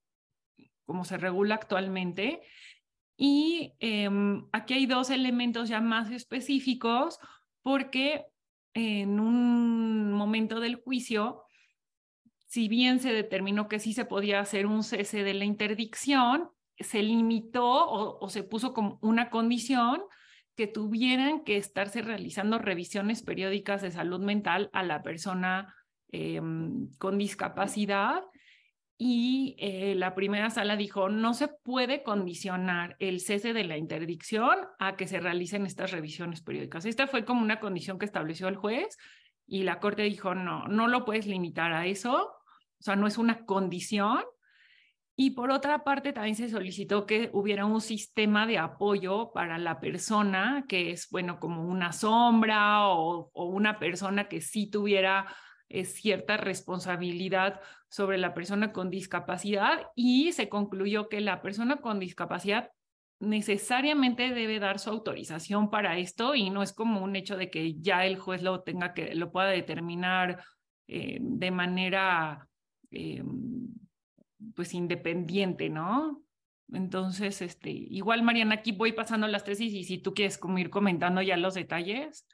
[0.87, 2.41] como se regula actualmente.
[3.17, 4.09] Y eh,
[4.53, 7.19] aquí hay dos elementos ya más específicos
[7.63, 8.27] porque
[8.75, 11.43] en un momento del juicio,
[12.47, 17.03] si bien se determinó que sí se podía hacer un cese de la interdicción, se
[17.03, 20.03] limitó o, se puso como una condición
[20.57, 25.75] que tuvieran que estarse realizando revisiones periódicas de salud mental a la persona
[26.13, 26.41] eh,
[26.99, 28.23] con discapacidad
[28.99, 34.57] y eh, la primera sala dijo, no se puede condicionar el cese de la interdicción
[34.79, 36.87] a que se realicen estas revisiones periódicas.
[36.87, 38.97] Esta fue como una condición que estableció el juez
[39.47, 43.19] y la Corte dijo, no, no lo puedes limitar a eso, o sea, no es
[43.19, 44.25] una condición.
[45.15, 49.81] Y por otra parte, también se solicitó que hubiera un sistema de apoyo para la
[49.81, 55.27] persona, que es, bueno, como una sombra o, o una persona que sí tuviera
[55.69, 61.99] es cierta responsabilidad sobre la persona con discapacidad y se concluyó que la persona con
[61.99, 62.71] discapacidad
[63.19, 67.81] necesariamente debe dar su autorización para esto y no es como un hecho de que
[67.81, 70.45] ya el juez lo tenga que lo pueda determinar
[70.87, 72.49] eh, de manera
[72.91, 73.23] eh,
[74.55, 76.23] pues independiente, ¿no?
[76.73, 80.71] Entonces, este, igual Mariana, aquí voy pasando las tesis y si tú quieres como ir
[80.71, 82.27] comentando ya los detalles.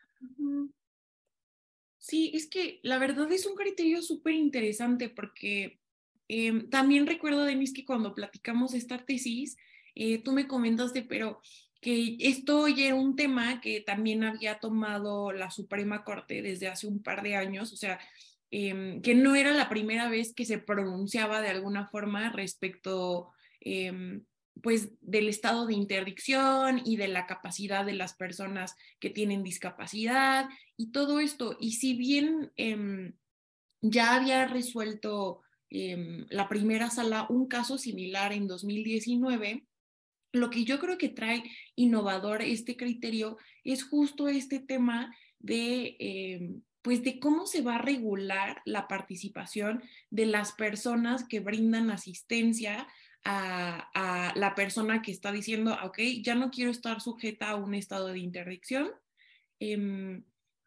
[2.02, 5.78] Sí, es que la verdad es un criterio súper interesante porque
[6.26, 9.56] em, también recuerdo, Denise, que cuando platicamos esta tesis,
[9.94, 11.40] eh, tú me comentaste, pero
[11.80, 16.88] que esto ya era un tema que también había tomado la Suprema Corte desde hace
[16.88, 18.00] un par de años, o sea,
[18.50, 24.24] em, que no era la primera vez que se pronunciaba de alguna forma respecto, em,
[24.60, 30.48] pues, del estado de interdicción y de la capacidad de las personas que tienen discapacidad
[30.76, 31.56] y todo esto.
[31.60, 33.14] Y si bien em,
[33.80, 35.40] ya había resuelto
[36.28, 39.66] la primera sala un caso similar en 2019,
[40.32, 41.44] lo que yo creo que trae
[41.76, 47.82] innovador este criterio es justo este tema de, eh, pues de cómo se va a
[47.82, 52.86] regular la participación de las personas que brindan asistencia
[53.24, 58.08] a, la persona que está diciendo, ok, ya no quiero estar sujeta a un estado
[58.08, 58.90] de interdicción.
[59.60, 60.24] Em,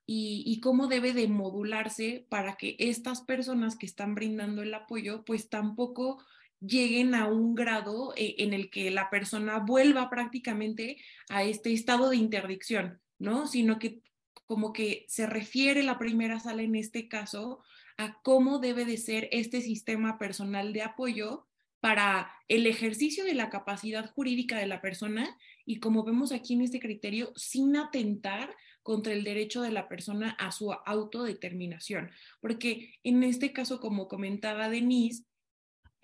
[0.08, 5.26] y, y, cómo debe de modularse para que estas personas que están brindando el apoyo,
[5.26, 6.24] pues tampoco
[6.60, 10.98] lleguen a un grado eh, en el que la persona vuelva prácticamente
[11.30, 13.48] a este estado de interdicción, ¿no?
[13.48, 14.02] Sino que
[14.46, 17.64] como que se refiere la primera sala en este caso
[17.98, 21.48] a cómo debe de ser este sistema personal de apoyo
[21.80, 26.62] para el ejercicio de la capacidad jurídica de la persona y como vemos aquí en
[26.62, 32.12] este criterio, sin atentar contra el derecho de la persona a su autodeterminación.
[32.40, 35.26] Porque en este caso, como comentaba Denise,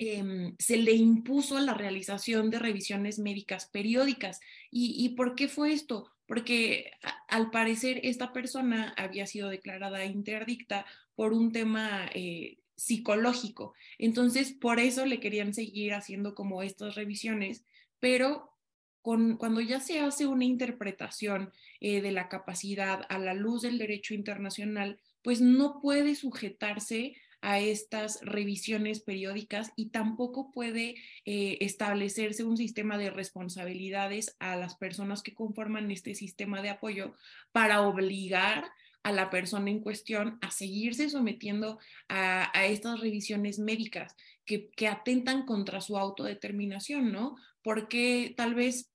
[0.03, 4.39] Em, se le impuso la realización de revisiones médicas periódicas.
[4.71, 6.09] ¿Y, por qué fue esto?
[6.25, 6.89] Porque
[7.27, 13.73] al parecer esta persona había sido declarada interdicta por un tema eh, psicológico.
[13.99, 17.63] Entonces, por eso le querían seguir haciendo como estas revisiones,
[17.99, 18.57] pero
[19.03, 23.77] con, cuando ya se hace una interpretación eh, de la capacidad a la luz del
[23.77, 32.43] derecho internacional, pues no puede sujetarse a estas revisiones periódicas y tampoco puede eh, establecerse
[32.43, 37.15] un sistema de responsabilidades a las personas que conforman este sistema de apoyo
[37.51, 38.65] para obligar
[39.03, 45.81] a la persona en cuestión a seguirse sometiendo a, estas revisiones médicas que, atentan contra
[45.81, 47.35] su autodeterminación, ¿no?
[47.63, 48.91] Porque tal vez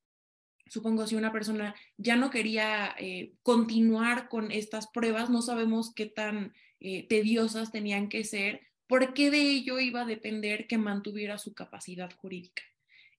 [0.68, 6.06] supongo si una persona ya no quería eh, continuar con estas pruebas, no sabemos qué
[6.06, 11.54] tan eh, tediosas tenían que ser, porque de ello iba a depender que mantuviera su
[11.54, 12.62] capacidad jurídica.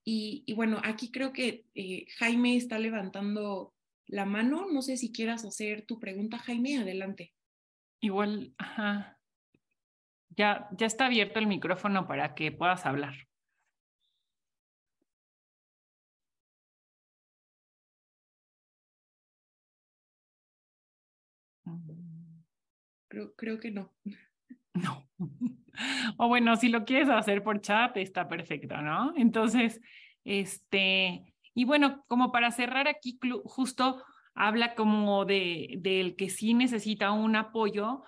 [0.10, 3.74] Y, bueno, aquí creo que eh, Jaime está levantando
[4.08, 4.68] la mano.
[4.72, 7.34] No sé si quieras hacer tu pregunta, Jaime, adelante.
[8.00, 9.20] Igual, ajá.
[10.30, 13.16] Ya, ya está abierto el micrófono para que puedas hablar.
[23.08, 23.94] Creo, que no.
[24.74, 25.10] No.
[26.18, 29.14] O bueno, si lo quieres hacer por chat, está perfecto, ¿no?
[29.16, 29.80] Entonces,
[30.24, 34.04] este, y bueno, como para cerrar aquí, justo
[34.36, 38.04] habla como de del que sí necesita un apoyo.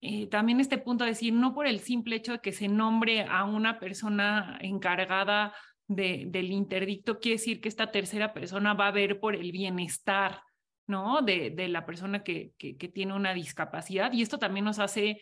[0.00, 3.26] Eh, también este punto de decir, no por el simple hecho de que se nombre
[3.28, 5.54] a una persona encargada
[5.86, 10.40] de, del interdicto, quiere decir que esta tercera persona va a ver por el bienestar
[10.86, 11.20] ¿no?
[11.20, 14.12] De, de la persona que, que, tiene una discapacidad.
[14.14, 15.20] Y esto también nos hace,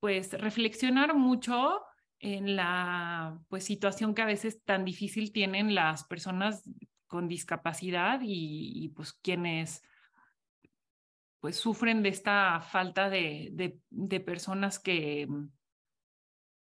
[0.00, 1.80] pues, reflexionar mucho
[2.20, 6.68] en la pues, situación que a veces tan difícil tienen las personas
[7.06, 9.82] con discapacidad y, pues quienes
[11.40, 15.28] pues sufren de esta falta de, de, de, personas que,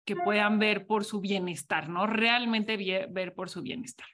[0.04, 2.06] que puedan ver por su bienestar, ¿no?
[2.06, 2.76] Realmente
[3.10, 4.06] ver por su bienestar.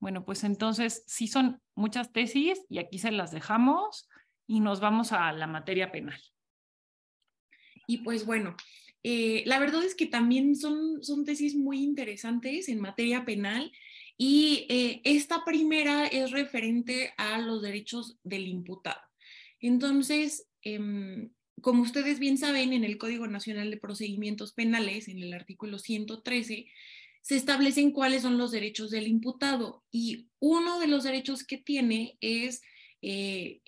[0.00, 4.08] Bueno, pues entonces sí son muchas tesis y aquí se las dejamos
[4.46, 6.20] y nos vamos a la materia penal.
[7.86, 8.56] Y pues bueno,
[9.06, 13.70] eh, la verdad es que también son, son tesis muy interesantes en materia penal
[14.16, 19.00] y eh, esta primera es referente a los derechos del imputado.
[19.60, 21.30] Entonces, em,
[21.60, 26.66] como ustedes bien saben, en el Código Nacional de Procedimientos Penales, en el artículo 113,
[27.20, 32.16] se establecen cuáles son los derechos del imputado y uno de los derechos que tiene
[32.22, 32.62] es
[33.02, 33.60] eh,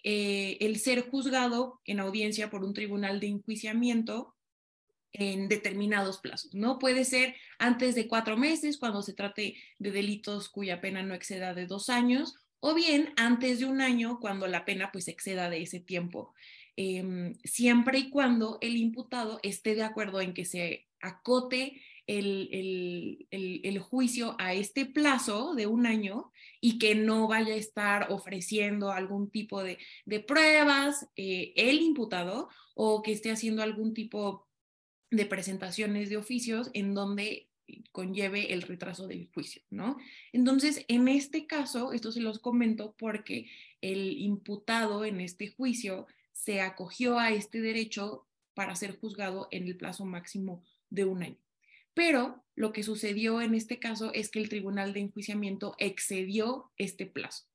[0.60, 4.35] el ser juzgado en audiencia por un tribunal de enjuiciamiento
[5.18, 6.54] en determinados plazos.
[6.54, 11.14] No puede ser antes de cuatro meses cuando se trate de delitos cuya pena no
[11.14, 15.48] exceda de dos años o bien antes de un año cuando la pena pues exceda
[15.50, 16.34] de ese tiempo.
[16.76, 23.78] Em, siempre y cuando el imputado esté de acuerdo en que se acote el, el,
[23.80, 29.30] juicio a este plazo de un año y que no vaya a estar ofreciendo algún
[29.30, 34.45] tipo de, de pruebas eh, el imputado o que esté haciendo algún tipo
[35.10, 37.48] de presentaciones de oficios en donde
[37.92, 39.96] conlleve el retraso del juicio, ¿no?
[40.32, 43.50] Entonces, en este caso, esto se los comento porque
[43.80, 49.76] el imputado en este juicio se acogió a este derecho para ser juzgado en el
[49.76, 51.38] plazo máximo de un año.
[51.94, 57.06] Pero lo que sucedió en este caso es que el tribunal de enjuiciamiento excedió este
[57.06, 57.46] plazo.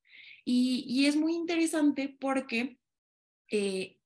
[0.44, 2.80] Y, es muy interesante porque
[3.50, 3.98] eh,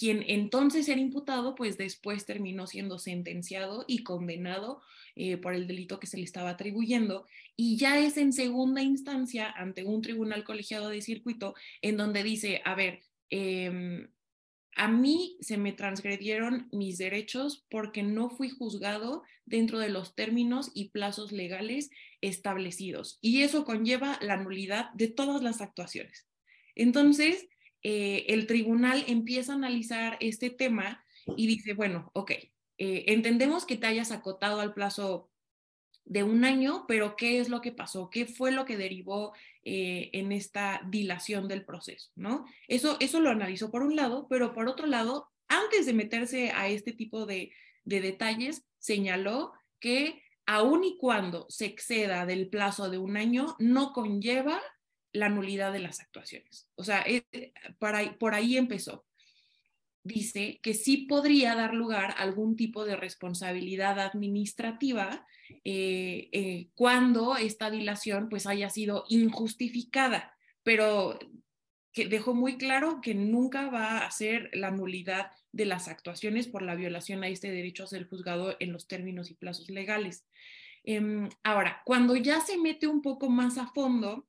[0.00, 4.80] quien entonces era imputado, pues después terminó siendo sentenciado y condenado
[5.14, 7.26] eh, por el delito que se le estaba atribuyendo.
[7.54, 12.62] Y ya es en segunda instancia ante un tribunal colegiado de circuito en donde dice,
[12.64, 14.08] a ver, em,
[14.74, 20.70] a mí se me transgredieron mis derechos porque no fui juzgado dentro de los términos
[20.72, 21.90] y plazos legales
[22.22, 23.18] establecidos.
[23.20, 26.26] Y eso conlleva la nulidad de todas las actuaciones.
[26.74, 27.50] Entonces,
[27.82, 31.04] eh, el tribunal empieza a analizar este tema
[31.36, 35.30] y dice, bueno, ok, eh, entendemos que te hayas acotado al plazo
[36.04, 38.10] de un año, pero ¿qué es lo que pasó?
[38.10, 42.10] ¿Qué fue lo que derivó eh, en esta dilación del proceso?
[42.16, 42.46] ¿no?
[42.68, 46.68] Eso, eso lo analizó por un lado, pero por otro lado, antes de meterse a
[46.68, 47.52] este tipo de,
[47.84, 53.92] de detalles, señaló que aun y cuando se exceda del plazo de un año, no
[53.92, 54.60] conlleva
[55.12, 56.68] la nulidad de las actuaciones.
[56.74, 59.06] O sea, eh, para, por ahí empezó.
[60.02, 65.26] Dice que sí podría dar lugar a algún tipo de responsabilidad administrativa
[65.64, 71.18] eh, eh, cuando esta dilación pues haya sido injustificada, pero
[71.92, 76.62] que dejó muy claro que nunca va a ser la nulidad de las actuaciones por
[76.62, 80.24] la violación a este derecho a ser juzgado en los términos y plazos legales.
[80.84, 84.26] Em, ahora, cuando ya se mete un poco más a fondo,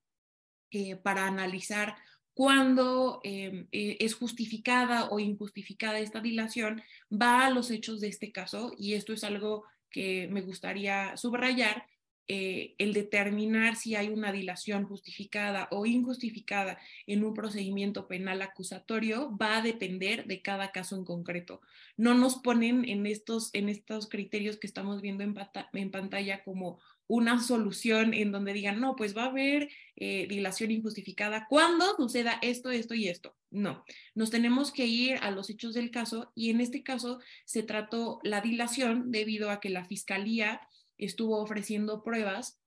[0.72, 1.96] eh, para analizar
[2.34, 8.32] cuándo em, eh, es justificada o injustificada esta dilación, va a los hechos de este
[8.32, 11.86] caso y esto es algo que me gustaría subrayar
[12.34, 19.36] eh, el determinar si hay una dilación justificada o injustificada en un procedimiento penal acusatorio
[19.36, 21.60] va a depender de cada caso en concreto.
[21.98, 25.36] No nos ponen en estos, en estos criterios que estamos viendo en,
[25.74, 30.72] en pantalla como una solución en donde digan, no, pues va a haber eh, dilación
[30.72, 33.36] injustificada cuando suceda esto, esto y esto.
[33.50, 33.84] No,
[34.16, 38.20] nos tenemos que ir a los hechos del caso y en este caso se trató
[38.24, 40.62] la dilación debido a que la fiscalía
[40.98, 42.60] estuvo ofreciendo pruebas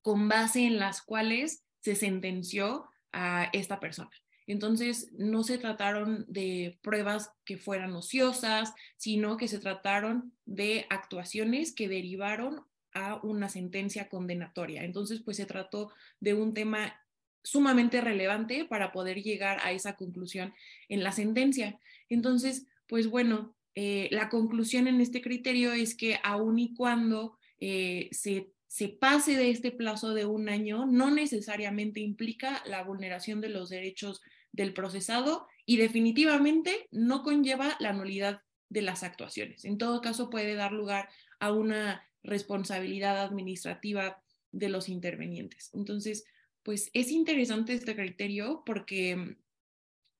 [0.00, 4.10] con base en las cuales se sentenció a esta persona.
[4.46, 11.74] Entonces, no se trataron de pruebas que fueran ociosas, sino que se trataron de actuaciones
[11.74, 12.64] que derivaron
[12.96, 14.84] a una sentencia condenatoria.
[14.84, 16.98] Entonces, pues se trató de un tema
[17.42, 20.54] sumamente relevante para poder llegar a esa conclusión
[20.88, 21.78] en la sentencia.
[22.08, 28.08] Entonces, pues bueno, eh, la conclusión en este criterio es que aun y cuando eh,
[28.10, 33.50] se, se pase de este plazo de un año, no necesariamente implica la vulneración de
[33.50, 34.22] los derechos
[34.52, 38.40] del procesado y definitivamente no conlleva la nulidad
[38.70, 39.64] de las actuaciones.
[39.64, 44.22] En todo caso, puede dar lugar a una responsabilidad administrativa
[44.52, 45.70] de los intervenientes.
[45.74, 46.24] Entonces,
[46.62, 49.36] pues es interesante este criterio porque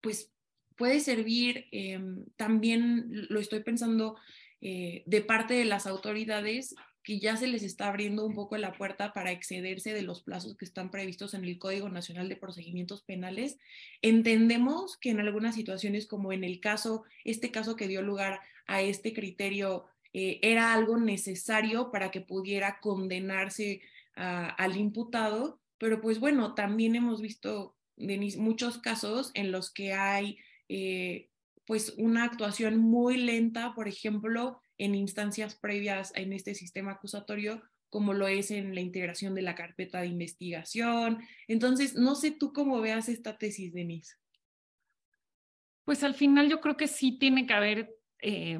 [0.01, 0.33] pues
[0.77, 4.17] puede servir, em, también lo estoy pensando
[4.61, 8.73] eh, de parte de las autoridades que ya se les está abriendo un poco la
[8.73, 13.03] puerta para excederse de los plazos que están previstos en el Código Nacional de Procedimientos
[13.03, 13.59] Penales.
[14.03, 18.83] Entendemos que en algunas situaciones, como en el caso, este caso que dio lugar a
[18.83, 19.87] este criterio,
[20.19, 23.83] eh, era algo necesario para que pudiera condenarse
[24.19, 27.77] al imputado, pero pues bueno, también hemos visto
[28.39, 30.39] muchos casos en los que hay
[30.71, 31.29] eh,
[31.67, 38.14] pues una actuación muy lenta, por ejemplo, en instancias previas en este sistema acusatorio, como
[38.14, 41.19] lo es en la integración de la carpeta de investigación.
[41.47, 44.14] Entonces, no sé tú cómo veas esta tesis, Denise.
[45.85, 48.59] Pues al final yo creo que sí tiene que haber eh,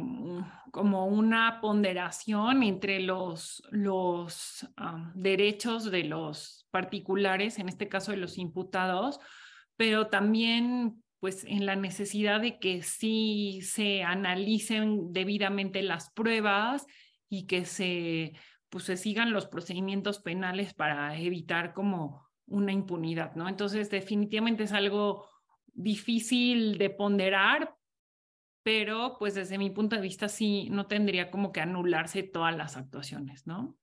[0.71, 4.67] como una ponderación entre los, los
[5.15, 9.19] derechos de los particulares, en este caso de los imputados,
[9.77, 16.87] pero también pues en la necesidad de que sí se analicen debidamente las pruebas
[17.29, 18.35] y que se,
[18.69, 23.49] pues, se sigan los procedimientos penales para evitar como una impunidad, ¿no?
[23.49, 25.29] Entonces, definitivamente es algo
[25.73, 27.75] difícil de ponderar,
[28.67, 32.77] pero pues desde mi punto de vista sí no tendría como que anularse todas las
[32.77, 33.79] actuaciones, ¿no?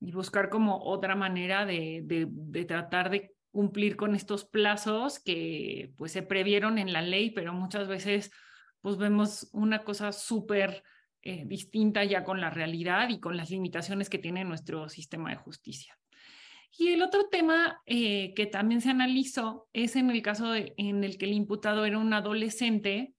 [0.00, 6.12] Y buscar como otra manera de, de, tratar de cumplir con estos plazos que pues
[6.12, 8.30] se previeron en la ley, pero muchas veces
[8.80, 10.82] pues vemos una cosa súper
[11.20, 15.36] eh, distinta ya con la realidad y con las limitaciones que tiene nuestro sistema de
[15.36, 15.98] justicia.
[16.78, 21.18] Y el otro tema eh, que también se analizó es en el caso en el
[21.18, 23.14] que el imputado era un adolescente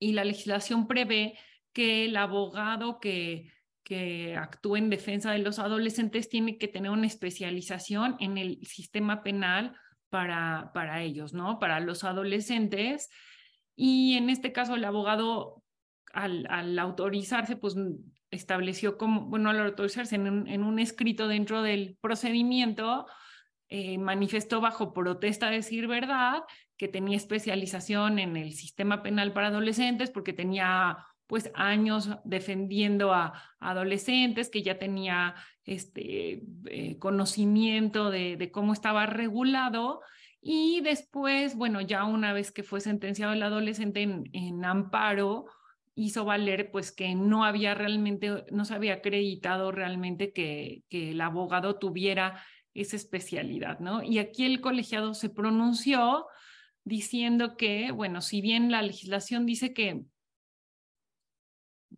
[0.00, 1.38] y la legislación prevé
[1.72, 3.52] que el abogado que,
[3.84, 9.22] que actúe en defensa de los adolescentes tiene que tener una especialización en el sistema
[9.22, 9.76] penal
[10.08, 11.58] para, para ellos, ¿no?
[11.60, 13.10] Para los adolescentes.
[13.76, 15.62] Y en este caso el abogado,
[16.12, 17.76] al, al autorizarse, pues
[18.30, 23.06] estableció como, bueno, al autorizarse en un, en un escrito dentro del procedimiento,
[23.68, 26.42] eh, manifestó bajo protesta decir verdad
[26.80, 33.34] que tenía especialización en el sistema penal para adolescentes porque tenía pues años defendiendo a,
[33.58, 35.34] adolescentes, que ya tenía
[35.66, 40.00] este eh, conocimiento de, cómo estaba regulado
[40.40, 45.44] y después, bueno, ya una vez que fue sentenciado el adolescente en, amparo,
[45.94, 51.20] hizo valer pues que no había realmente, no se había acreditado realmente que, que el
[51.20, 54.02] abogado tuviera esa especialidad, ¿no?
[54.02, 56.26] Y aquí el colegiado se pronunció
[56.84, 60.02] diciendo que, bueno, si bien la legislación dice que,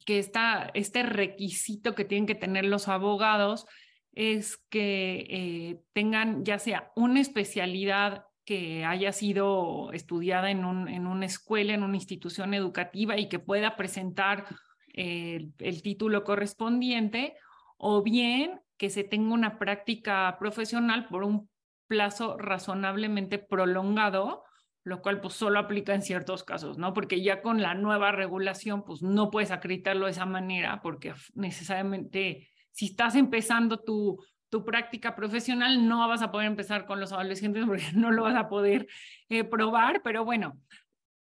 [0.04, 3.66] que este requisito que tienen que tener los abogados
[4.12, 11.06] es que eh, tengan ya sea una especialidad que haya sido estudiada en, un, en
[11.06, 14.46] una escuela, en una institución educativa y que pueda presentar
[14.94, 17.36] eh, el título correspondiente,
[17.78, 21.48] o bien que se tenga una práctica profesional por un
[21.86, 24.44] plazo razonablemente prolongado
[24.84, 26.92] lo cual pues solo aplica en ciertos casos, ¿no?
[26.92, 32.50] Porque ya con la nueva regulación pues no puedes acreditarlo de esa manera porque necesariamente
[32.72, 34.18] si estás empezando tu,
[34.48, 38.36] tu práctica profesional no vas a poder empezar con los adolescentes porque no lo vas
[38.36, 38.88] a poder
[39.28, 40.58] eh, probar, pero bueno,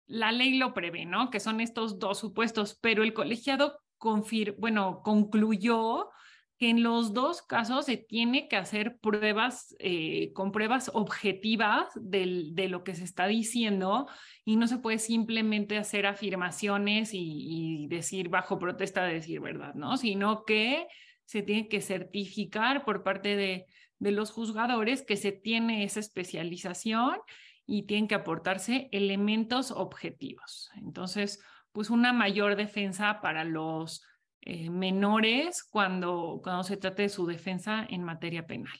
[0.05, 1.29] la ley lo prevé, ¿no?
[1.29, 6.09] Que son estos dos supuestos, pero el colegiado confir bueno, concluyó
[6.57, 12.67] que en los dos casos se tiene que hacer pruebas eh, con pruebas objetivas de
[12.67, 14.07] lo que se está diciendo
[14.43, 19.97] y no se puede simplemente hacer afirmaciones y, decir bajo protesta de decir verdad, ¿no?
[19.97, 20.87] Sino que
[21.25, 23.65] se tiene que certificar por parte de,
[23.99, 27.17] de los juzgadores que se tiene esa especialización
[27.65, 30.69] y tienen que aportarse elementos objetivos.
[30.75, 31.39] Entonces,
[31.71, 34.03] pues una mayor defensa para los
[34.49, 38.79] eh, menores cuando, cuando se trate de su defensa en materia penal.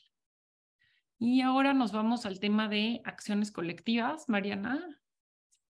[1.18, 4.98] Y ahora nos vamos al tema de acciones colectivas, Mariana.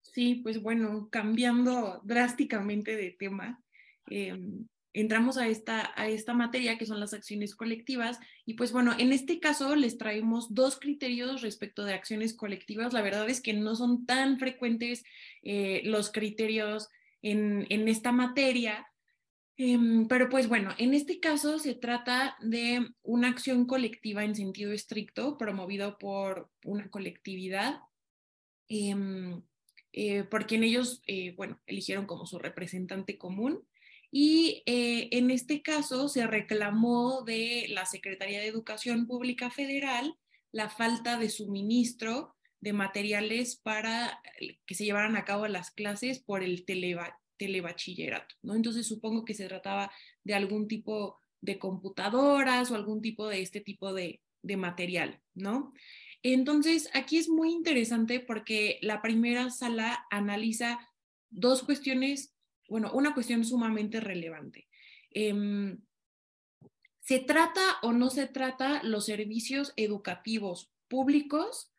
[0.03, 3.59] Sí, pues bueno, cambiando drásticamente de tema,
[4.05, 8.19] em, entramos a esta, a esta materia que son las acciones colectivas.
[8.45, 12.93] Y pues bueno, en este caso les traemos dos criterios respecto de acciones colectivas.
[12.93, 15.03] La verdad es que no son tan frecuentes
[15.41, 16.87] eh, los criterios
[17.23, 18.85] en, en esta materia,
[20.07, 25.37] pero pues bueno, en este caso se trata de una acción colectiva en sentido estricto,
[25.37, 27.79] promovido por una colectividad,
[28.69, 29.41] em,
[29.93, 33.67] eh, por quien ellos, eh, bueno, eligieron como su representante común.
[34.11, 40.17] Y eh, en este caso se reclamó de la Secretaría de Educación Pública Federal
[40.51, 44.21] la falta de suministro de materiales para
[44.65, 48.55] que se llevaran a cabo las clases por el televat telebachillerato, ¿no?
[48.55, 49.91] Entonces supongo que se trataba
[50.23, 54.21] de algún tipo de computadoras o algún tipo de este tipo de,
[54.57, 55.73] material, ¿no?
[56.23, 60.79] Entonces, aquí es muy interesante porque la primera sala analiza
[61.29, 62.33] dos cuestiones,
[62.69, 64.69] bueno, una cuestión sumamente relevante.
[65.11, 65.81] Em,
[67.01, 71.73] ¿Se trata o no se trata los servicios educativos públicos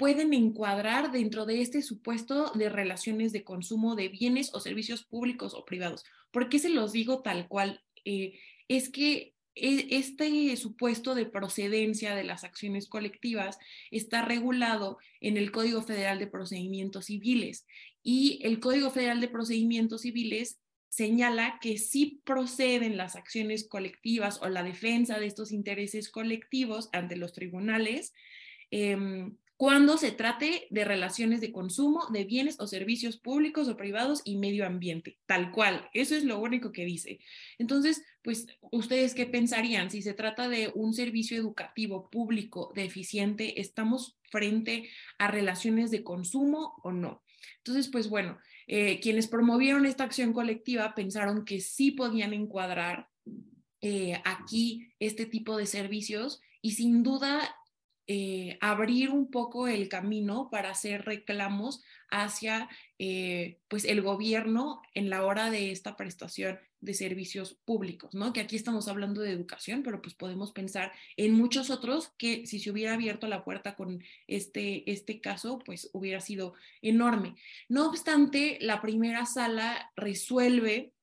[0.00, 5.52] pueden encuadrar dentro de este supuesto de relaciones de consumo de bienes o servicios públicos
[5.52, 6.06] o privados.
[6.30, 7.84] ¿Por qué se los digo tal cual?
[8.06, 13.58] Eh, es que e, este supuesto de procedencia de las acciones colectivas
[13.90, 17.66] está regulado en el Código Federal de Procedimientos Civiles
[18.02, 24.48] y el Código Federal de Procedimientos Civiles señala que sí proceden las acciones colectivas o
[24.48, 28.14] la defensa de estos intereses colectivos ante los tribunales
[28.70, 34.22] em, cuando se trate de relaciones de consumo de bienes o servicios públicos o privados
[34.24, 35.86] y medio ambiente, tal cual.
[35.92, 37.20] Eso es lo único que dice.
[37.58, 39.90] Entonces, pues, ¿ustedes qué pensarían?
[39.90, 44.88] Si se trata de un servicio educativo público deficiente, ¿estamos frente
[45.18, 47.22] a relaciones de consumo o no?
[47.58, 53.08] Entonces, pues bueno, eh, quienes promovieron esta acción colectiva pensaron que sí podían encuadrar
[53.82, 57.54] eh, aquí este tipo de servicios y sin duda
[58.12, 61.80] eh, abrir un poco el camino para hacer reclamos
[62.10, 68.32] hacia eh, pues el gobierno en la hora de esta prestación de servicios públicos, ¿no?
[68.32, 72.58] Que aquí estamos hablando de educación, pero pues podemos pensar en muchos otros que si
[72.58, 77.36] se hubiera abierto la puerta con este, este caso, pues hubiera sido enorme.
[77.68, 80.94] No obstante, la primera sala resuelve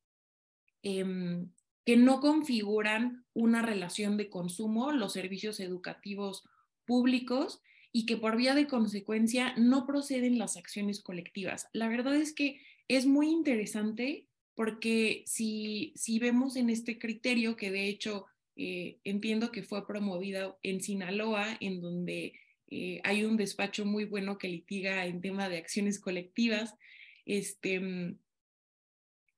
[0.84, 1.54] em,
[1.86, 6.44] que no configuran una relación de consumo los servicios educativos
[6.88, 7.62] públicos
[7.92, 11.68] y que por vía de consecuencia no proceden las acciones colectivas.
[11.74, 17.70] La verdad es que es muy interesante porque si, si vemos en este criterio que
[17.70, 18.26] de hecho
[18.56, 22.34] eh, entiendo que fue promovido en Sinaloa, en donde
[22.70, 26.74] eh, hay un despacho muy bueno que litiga en tema de acciones colectivas,
[27.26, 28.16] este,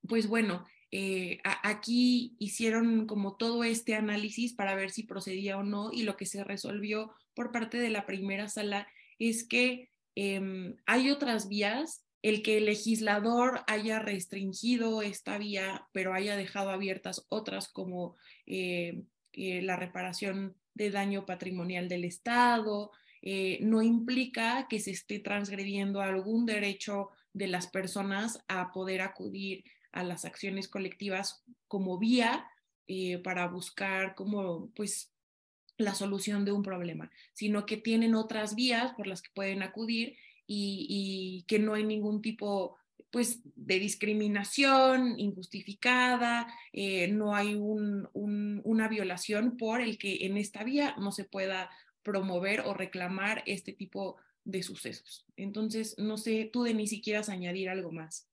[0.08, 5.92] pues bueno, eh, aquí hicieron como todo este análisis para ver si procedía o no
[5.92, 8.86] y lo que se resolvió por parte de la primera sala
[9.18, 16.14] es que em, hay otras vías, el que el legislador haya restringido esta vía, pero
[16.14, 22.92] haya dejado abiertas otras como eh, eh, la reparación de daño patrimonial del Estado,
[23.62, 29.64] no implica que se esté transgrediendo algún derecho de las personas a poder acudir
[29.94, 32.46] a las acciones colectivas como vía
[32.92, 35.14] eh, para buscar como pues
[35.80, 40.18] la solución de un problema, sino que tienen otras vías por las que pueden acudir
[40.46, 42.76] y, que no hay ningún tipo
[43.12, 50.96] pues de discriminación injustificada, eh, no hay una violación por el que en esta vía
[51.00, 51.72] no se pueda
[52.04, 55.26] promover o reclamar este tipo de sucesos.
[55.38, 58.28] Entonces, no sé, tú de ni siquiera añadir algo más.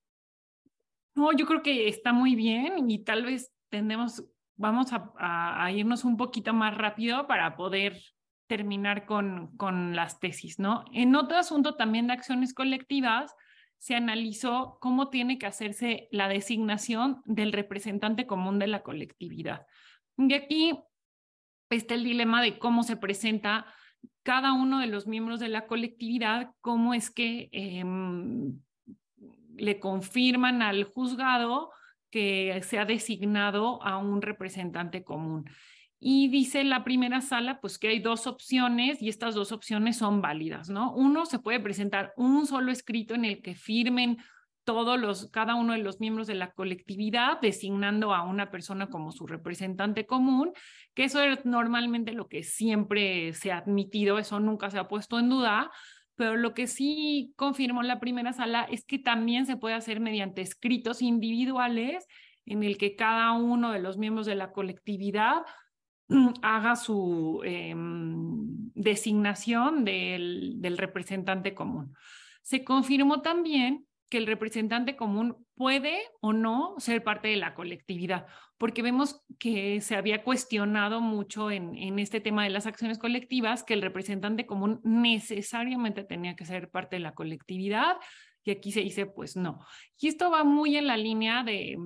[1.15, 4.25] No, yo creo que está muy bien y tal vez tendemos,
[4.57, 8.01] vamos a, irnos un poquito más rápido para poder
[8.47, 10.85] terminar con, las tesis, ¿no?
[10.93, 13.35] En otro asunto también de acciones colectivas,
[13.79, 19.67] se analizó cómo tiene que hacerse la designación del representante común de la colectividad.
[20.17, 20.79] Y aquí
[21.69, 23.67] está el dilema de cómo se presenta
[24.23, 28.59] cada uno de los miembros de la colectividad, cómo es que em,
[29.57, 31.71] le confirman al juzgado
[32.17, 35.45] que se ha designado a un representante común.
[35.99, 40.23] Y dice la primera sala, pues que hay dos opciones y estas dos opciones son
[40.23, 40.95] válidas, ¿no?
[40.95, 44.17] Uno, se puede presentar un solo escrito en el que firmen
[44.65, 49.13] todos los, cada uno de los miembros de la colectividad, designando a una persona como
[49.13, 50.55] su representante común,
[50.95, 55.19] que eso es normalmente lo que siempre se ha admitido, eso nunca se ha puesto
[55.19, 55.71] en duda,
[56.17, 60.43] pero lo que sí confirmó la primera sala es que también se puede hacer mediante
[60.43, 62.07] escritos individuales
[62.47, 65.43] en el que cada uno de los miembros de la colectividad
[66.43, 71.95] haga su em, designación del representante común.
[72.43, 78.27] Se confirmó también que el representante común puede o no ser parte de la colectividad,
[78.59, 83.75] porque vemos que se había cuestionado mucho en, este tema de las acciones colectivas que
[83.75, 87.97] el representante común necesariamente tenía que ser parte de la colectividad
[88.45, 89.67] y aquí se dice pues no.
[89.99, 91.77] Y esto va muy en la línea de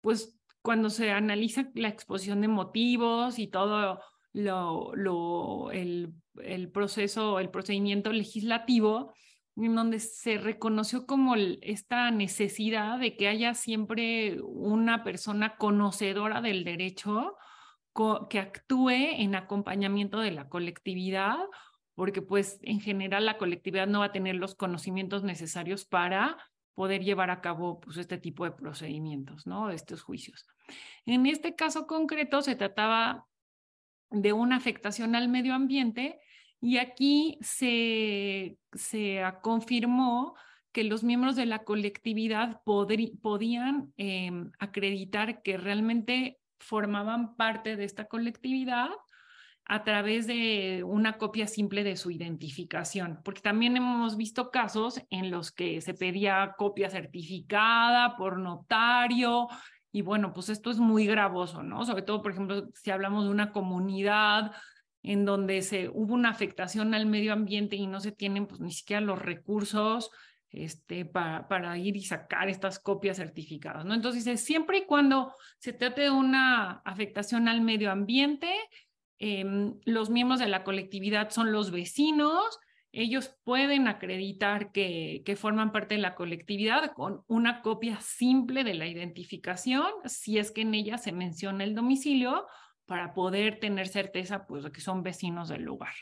[0.00, 4.00] pues cuando se analiza la exposición de motivos y todo
[4.32, 9.12] lo, el proceso, el procedimiento legislativo,
[9.56, 17.36] donde se reconoció como esta necesidad de que haya siempre una persona conocedora del derecho
[18.28, 21.38] que actúe en acompañamiento de la colectividad,
[21.94, 26.36] porque pues en general la colectividad no va a tener los conocimientos necesarios para
[26.74, 29.70] poder llevar a cabo pues, este tipo de procedimientos, ¿no?
[29.70, 30.46] Estos juicios.
[31.06, 33.26] En este caso concreto se trataba
[34.10, 36.20] de una afectación al medio ambiente
[36.60, 40.34] y aquí se, se confirmó
[40.72, 48.06] que los miembros de la colectividad podían em, acreditar que realmente formaban parte de esta
[48.06, 48.90] colectividad
[49.64, 55.30] a través de una copia simple de su identificación, porque también hemos visto casos en
[55.30, 59.48] los que se pedía copia certificada por notario
[59.90, 61.86] y bueno, pues esto es muy gravoso, ¿no?
[61.86, 64.52] Sobre todo, por ejemplo, si hablamos de una comunidad
[65.06, 68.72] en donde se, hubo una afectación al medio ambiente y no se tienen pues ni
[68.72, 70.10] siquiera los recursos
[70.50, 73.94] este, para, para ir y sacar estas copias certificadas, ¿no?
[73.94, 78.52] Entonces dice, siempre y cuando se trate de una afectación al medio ambiente,
[79.20, 82.58] em, los miembros de la colectividad son los vecinos,
[82.90, 88.74] ellos pueden acreditar que, que, forman parte de la colectividad con una copia simple de
[88.74, 92.46] la identificación, si es que en ella se menciona el domicilio,
[92.86, 95.94] para poder tener certeza pues, de que son vecinos del lugar.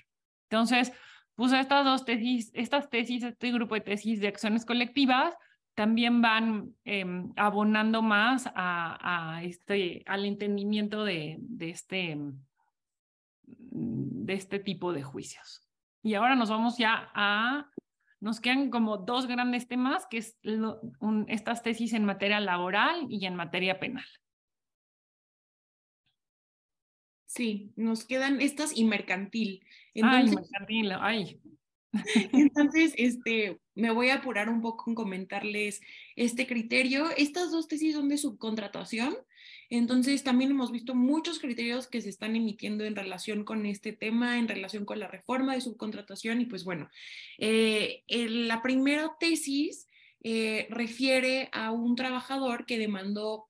[0.49, 0.93] Entonces,
[1.35, 5.35] pues estas dos tesis, estas tesis, este grupo de tesis de acciones colectivas,
[5.75, 12.17] también van em, abonando más a, este, al entendimiento de, este,
[13.47, 15.67] de este tipo de juicios.
[16.03, 17.71] Y ahora nos vamos ya a,
[18.21, 20.39] nos quedan como dos grandes temas, que es
[21.27, 24.07] estas tesis en materia laboral y en materia penal.
[27.35, 29.65] Sí, nos quedan estas y mercantil.
[29.95, 31.41] Entonces, ay, mercantil, ay.
[32.33, 35.81] Entonces, este, me voy a apurar un poco en comentarles
[36.17, 37.11] este criterio.
[37.17, 39.17] Estas dos tesis son de subcontratación,
[39.71, 44.39] entonces, también hemos visto muchos criterios que se están emitiendo en relación con este tema,
[44.39, 46.41] en relación con la reforma de subcontratación.
[46.41, 46.89] Y pues bueno,
[47.39, 49.89] eh, la primera tesis
[50.23, 53.47] eh, refiere a un trabajador que demandó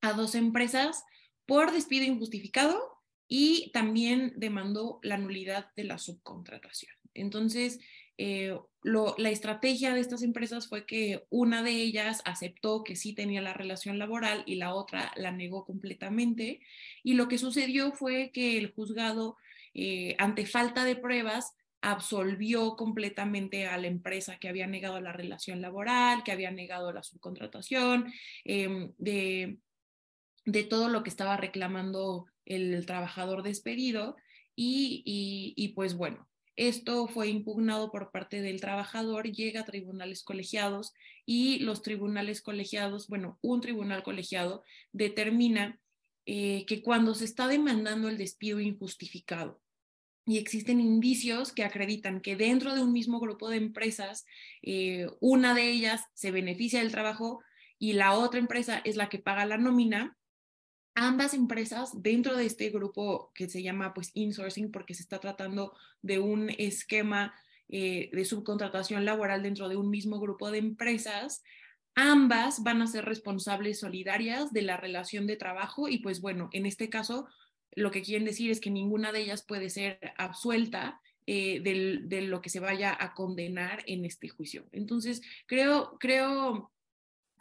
[0.00, 1.04] a dos empresas
[1.46, 2.93] por despido injustificado
[3.36, 6.94] y también demandó la nulidad de la subcontratación.
[7.14, 7.80] Entonces,
[8.16, 13.42] eh, la estrategia de estas empresas fue que una de ellas aceptó que sí tenía
[13.42, 16.60] la relación laboral y la otra la negó completamente.
[17.02, 19.36] Y lo que sucedió fue que el juzgado,
[19.74, 25.60] eh, ante falta de pruebas, absolvió completamente a la empresa que había negado la relación
[25.60, 28.12] laboral, que había negado la subcontratación,
[28.44, 29.58] em, de,
[30.46, 34.16] de todo lo que estaba reclamando el trabajador despedido.
[34.56, 40.92] y pues bueno, esto fue impugnado por parte del trabajador, llega a tribunales colegiados
[41.26, 45.80] y los tribunales colegiados, bueno, un tribunal colegiado determina
[46.26, 49.60] eh, que cuando se está demandando el despido injustificado
[50.26, 54.24] y existen indicios que acreditan que dentro de un mismo grupo de empresas,
[54.62, 57.42] eh, una de ellas se beneficia del trabajo
[57.78, 60.16] y la otra empresa es la que paga la nómina,
[60.94, 65.74] ambas empresas dentro de este grupo que se llama pues insourcing porque se está tratando
[66.02, 67.34] de un esquema
[67.68, 71.42] eh, de subcontratación laboral dentro de un mismo grupo de empresas,
[71.94, 76.66] ambas van a ser responsables solidarias de la relación de trabajo y pues bueno, en
[76.66, 77.26] este caso
[77.72, 82.42] lo que quieren decir es que ninguna de ellas puede ser absuelta eh, de lo
[82.42, 84.68] que se vaya a condenar en este juicio.
[84.72, 86.70] Entonces, creo, creo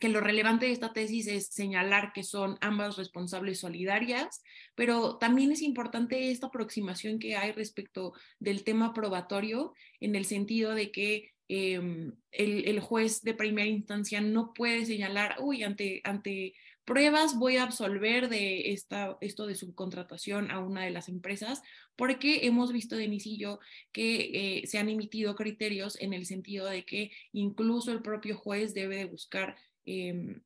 [0.04, 4.44] que lo relevante de esta tesis es señalar que son ambas responsables solidarias,
[4.76, 10.76] pero también es importante esta aproximación que hay respecto del tema probatorio, en el sentido
[10.76, 17.40] de que em, el, juez de primera instancia no puede señalar, uy, ante, ante pruebas
[17.40, 21.62] voy a absolver de esta, esto de subcontratación a una de las empresas,
[21.96, 23.62] porque hemos visto de inicio
[23.94, 28.74] que eh, se han emitido criterios en el sentido de que incluso el propio juez
[28.74, 29.56] debe de buscar
[29.86, 30.42] Em,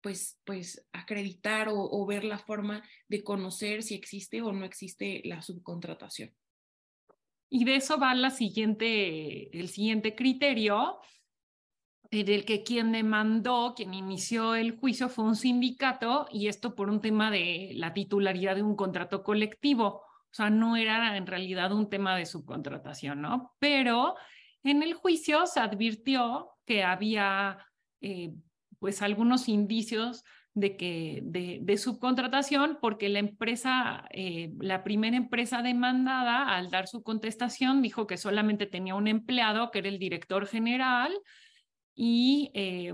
[0.00, 5.42] pues, pues acreditar o, ver la forma de conocer si existe o no existe la
[5.42, 6.32] subcontratación.
[7.50, 11.00] Y de eso va la siguiente, el siguiente criterio,
[12.10, 16.88] en el que quien demandó, quien inició el juicio fue un sindicato y esto por
[16.88, 20.02] un tema de la titularidad de un contrato colectivo.
[20.30, 23.54] O sea, no era en realidad un tema de subcontratación, ¿no?
[23.58, 24.14] Pero
[24.62, 27.66] en el juicio se advirtió que había
[28.00, 28.34] eh,
[28.78, 30.24] pues algunos indicios
[30.54, 37.02] de que de, subcontratación porque la empresa, eh, la primera empresa demandada al dar su
[37.02, 41.12] contestación dijo que solamente tenía un empleado que era el director general
[41.94, 42.92] y eh,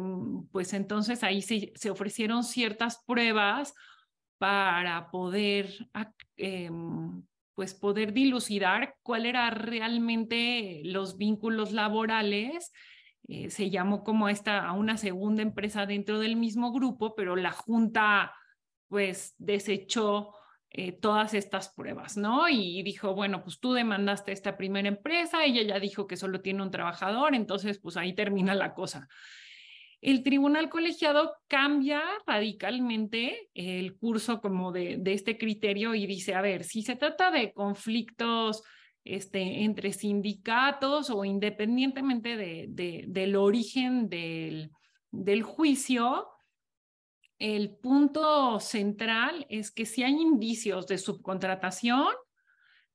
[0.53, 3.75] pues entonces ahí se, ofrecieron ciertas pruebas
[4.39, 5.71] para poder
[6.37, 6.71] eh,
[7.55, 12.73] pues poder dilucidar cuál era realmente los vínculos laborales
[13.27, 17.53] eh, se llamó como esta a una segunda empresa dentro del mismo grupo, pero la
[17.53, 18.35] junta
[18.89, 20.35] pues desechó
[20.71, 22.49] eh, todas estas pruebas, ¿no?
[22.49, 26.63] Y dijo, bueno, pues tú demandaste esta primera empresa, ella ya dijo que solo tiene
[26.63, 29.09] un trabajador, entonces pues ahí termina la cosa.
[30.03, 36.43] El tribunal colegiado cambia radicalmente el curso como de, de este criterio y dice, a
[36.43, 38.63] ver, si se trata de conflictos
[39.05, 44.71] este, entre sindicatos o independientemente de, del origen del,
[45.11, 46.29] del juicio,
[47.39, 52.07] el punto central es que si hay indicios de subcontratación,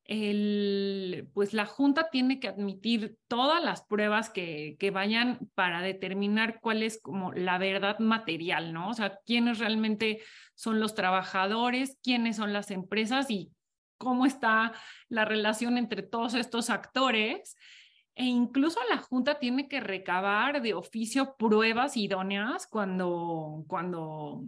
[0.05, 6.59] el, pues la Junta tiene que admitir todas las pruebas que, que, vayan para determinar
[6.61, 8.89] cuál es como la verdad material, ¿no?
[8.89, 10.21] O sea, quiénes realmente
[10.55, 13.51] son los trabajadores, quiénes son las empresas y
[13.99, 14.73] cómo está
[15.09, 17.55] la relación entre todos estos actores.
[18.15, 24.43] e incluso la Junta tiene que recabar de oficio pruebas idóneas cuando, cuando,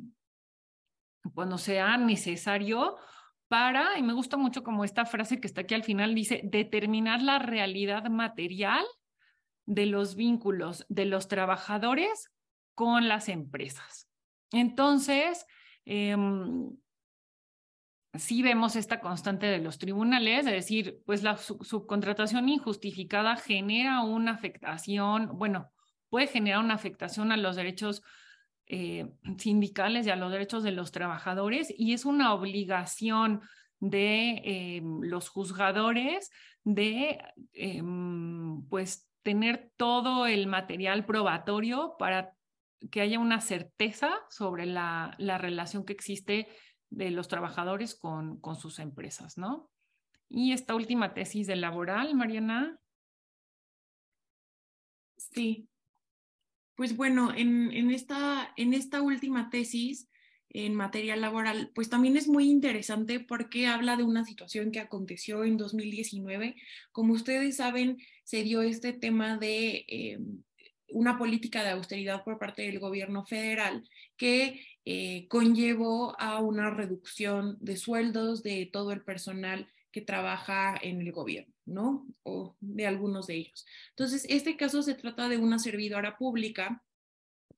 [1.33, 2.97] cuando sea necesario
[3.47, 7.21] para, y me gusta mucho como esta frase que está aquí al final, dice, determinar
[7.21, 8.85] la realidad material
[9.65, 12.31] de los vínculos de los trabajadores
[12.75, 14.09] con las empresas.
[14.51, 15.45] Entonces,
[15.85, 16.15] eh,
[18.13, 24.31] sí vemos esta constante de los tribunales, es decir, pues la subcontratación injustificada genera una
[24.31, 25.71] afectación, bueno,
[26.09, 28.03] puede generar una afectación a los derechos
[28.67, 33.41] eh, sindicales y a los derechos de los trabajadores y es una obligación
[33.79, 36.29] de eh, los juzgadores
[36.63, 37.19] de
[37.53, 37.81] eh,
[38.69, 42.33] pues tener todo el material probatorio para
[42.91, 46.47] que haya una certeza sobre la, la relación que existe
[46.91, 49.71] de los trabajadores con, con sus empresas, ¿no?
[50.29, 52.79] Y esta última tesis de laboral, Mariana.
[55.17, 55.67] Sí.
[56.75, 60.09] Pues bueno, en, en, esta, en esta última tesis
[60.49, 65.45] en materia laboral, pues también es muy interesante porque habla de una situación que aconteció
[65.45, 66.55] en 2019.
[66.91, 70.19] Como ustedes saben, se dio este tema de eh,
[70.89, 73.87] una política de austeridad por parte del gobierno federal
[74.21, 81.01] que eh, conllevó a una reducción de sueldos de todo el personal que trabaja en
[81.01, 82.05] el gobierno, ¿no?
[82.21, 83.65] O de algunos de ellos.
[83.89, 86.83] Entonces, este caso se trata de una servidora pública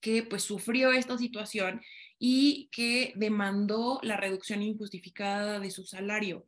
[0.00, 1.82] que pues sufrió esta situación
[2.18, 6.46] y que demandó la reducción injustificada de su salario.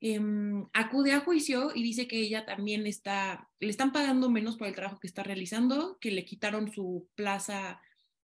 [0.00, 4.68] Em, acude a juicio y dice que ella también está, le están pagando menos por
[4.68, 7.80] el trabajo que está realizando, que le quitaron su plaza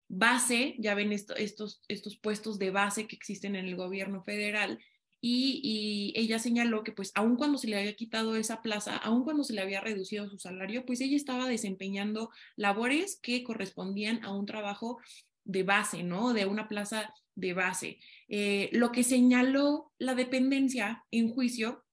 [0.10, 4.80] base, ya ven estos, estos puestos de base que existen en el gobierno federal,
[5.22, 9.44] y, ella señaló que pues aun cuando se le había quitado esa plaza, aun cuando
[9.44, 14.46] se le había reducido su salario, pues ella estaba desempeñando labores que correspondían a un
[14.46, 15.00] trabajo
[15.44, 16.34] de base, ¿no?
[16.34, 18.00] De una plaza de base.
[18.28, 21.84] Eh, lo que señaló la dependencia en juicio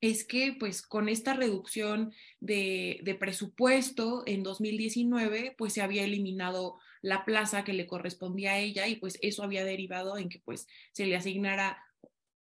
[0.00, 6.78] es que pues con esta reducción de, de, presupuesto en 2019 pues se había eliminado
[7.02, 10.66] la plaza que le correspondía a ella y pues eso había derivado en que pues
[10.92, 11.84] se le asignara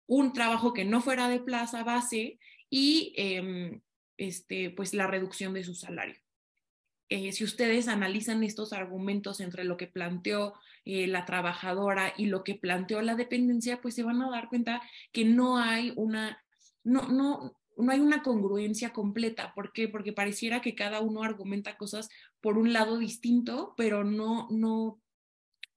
[0.07, 2.39] un trabajo que no fuera de plaza base
[2.69, 3.81] y em,
[4.17, 6.17] este pues la reducción de su salario.
[7.09, 10.53] Eh, si ustedes analizan estos argumentos entre lo que planteó
[10.85, 14.81] eh, la trabajadora y lo que planteó la dependencia, pues se van a dar cuenta
[15.11, 16.41] que no hay una,
[16.85, 19.53] no, no, no hay una congruencia completa.
[19.53, 19.87] ¿Por qué?
[19.87, 22.09] Porque pareciera que cada uno argumenta cosas
[22.39, 25.01] por un lado distinto, pero no, no,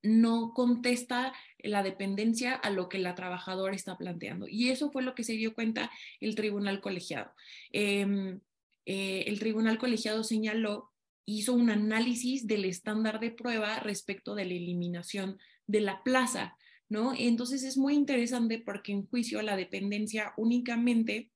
[0.02, 4.46] no contesta la dependencia a lo que la trabajadora está planteando.
[4.48, 5.90] Y eso fue lo que se dio cuenta
[6.20, 7.32] el tribunal colegiado.
[7.72, 8.40] Em,
[8.86, 10.92] eh, el tribunal colegiado señaló,
[11.24, 16.56] hizo un análisis del estándar de prueba respecto de la eliminación de la plaza,
[16.90, 17.14] ¿no?
[17.16, 21.30] Entonces es muy interesante porque en juicio la dependencia únicamente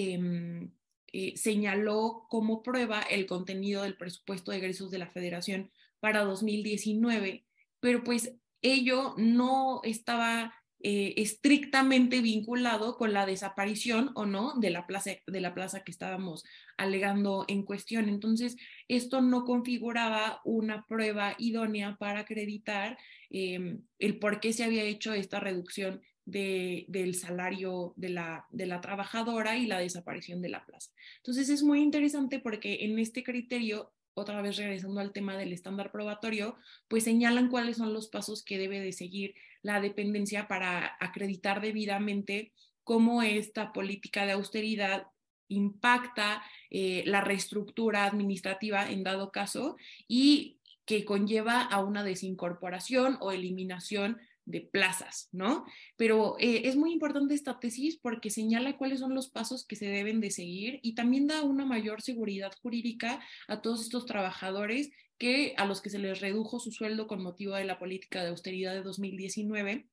[0.00, 0.70] Em,
[1.12, 7.44] eh, señaló como prueba el contenido del presupuesto de egresos de la Federación para 2019,
[7.80, 14.86] pero pues ello no estaba eh, estrictamente vinculado con la desaparición o no de la,
[14.86, 16.44] plaza, de la plaza que estábamos
[16.76, 18.08] alegando en cuestión.
[18.08, 22.96] Entonces, esto no configuraba una prueba idónea para acreditar
[23.30, 28.80] em, el por qué se había hecho esta reducción del salario de la, de la
[28.80, 30.90] trabajadora y la desaparición de la plaza.
[31.16, 35.90] Entonces es muy interesante porque en este criterio, otra vez regresando al tema del estándar
[35.90, 36.56] probatorio,
[36.86, 42.52] pues señalan cuáles son los pasos que debe de seguir la dependencia para acreditar debidamente
[42.84, 45.06] cómo esta política de austeridad
[45.48, 49.76] impacta eh, la reestructura administrativa en dado caso
[50.06, 54.18] y que conlleva a una desincorporación o eliminación
[54.48, 55.66] de plazas, ¿no?
[55.96, 59.86] Pero eh, es muy importante esta tesis porque señala cuáles son los pasos que se
[59.86, 65.54] deben de seguir y también da una mayor seguridad jurídica a todos estos trabajadores que
[65.58, 68.72] a los que se les redujo su sueldo con motivo de la política de austeridad
[68.72, 69.86] de 2019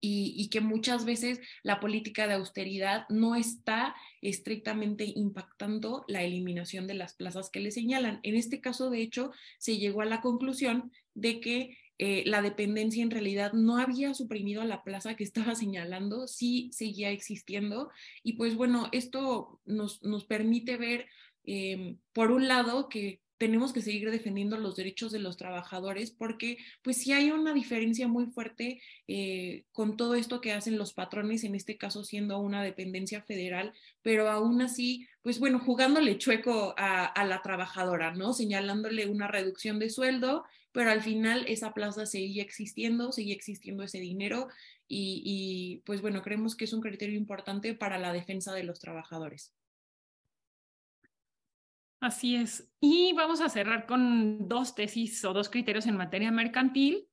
[0.00, 6.88] y, y, que muchas veces la política de austeridad no está estrictamente impactando la eliminación
[6.88, 8.18] de las plazas que le señalan.
[8.24, 13.00] En este caso, de hecho, se llegó a la conclusión de que eh, la dependencia
[13.00, 17.92] en realidad no había suprimido la plaza que estaba señalando, sí seguía existiendo.
[18.24, 21.06] Y pues bueno, esto nos, nos permite ver,
[21.44, 26.58] em, por un lado, que tenemos que seguir defendiendo los derechos de los trabajadores porque
[26.82, 31.44] pues sí hay una diferencia muy fuerte eh, con todo esto que hacen los patrones,
[31.44, 37.04] en este caso siendo una dependencia federal, pero aún así, pues bueno, jugándole chueco a,
[37.04, 38.32] a la trabajadora, ¿no?
[38.32, 43.98] Señalándole una reducción de sueldo, pero al final esa plaza seguía existiendo, seguía existiendo ese
[43.98, 44.48] dinero
[44.88, 48.80] y, y pues bueno, creemos que es un criterio importante para la defensa de los
[48.80, 49.54] trabajadores.
[52.00, 52.68] Así es.
[52.80, 57.06] Y vamos a cerrar con dos tesis o dos criterios en materia mercantil.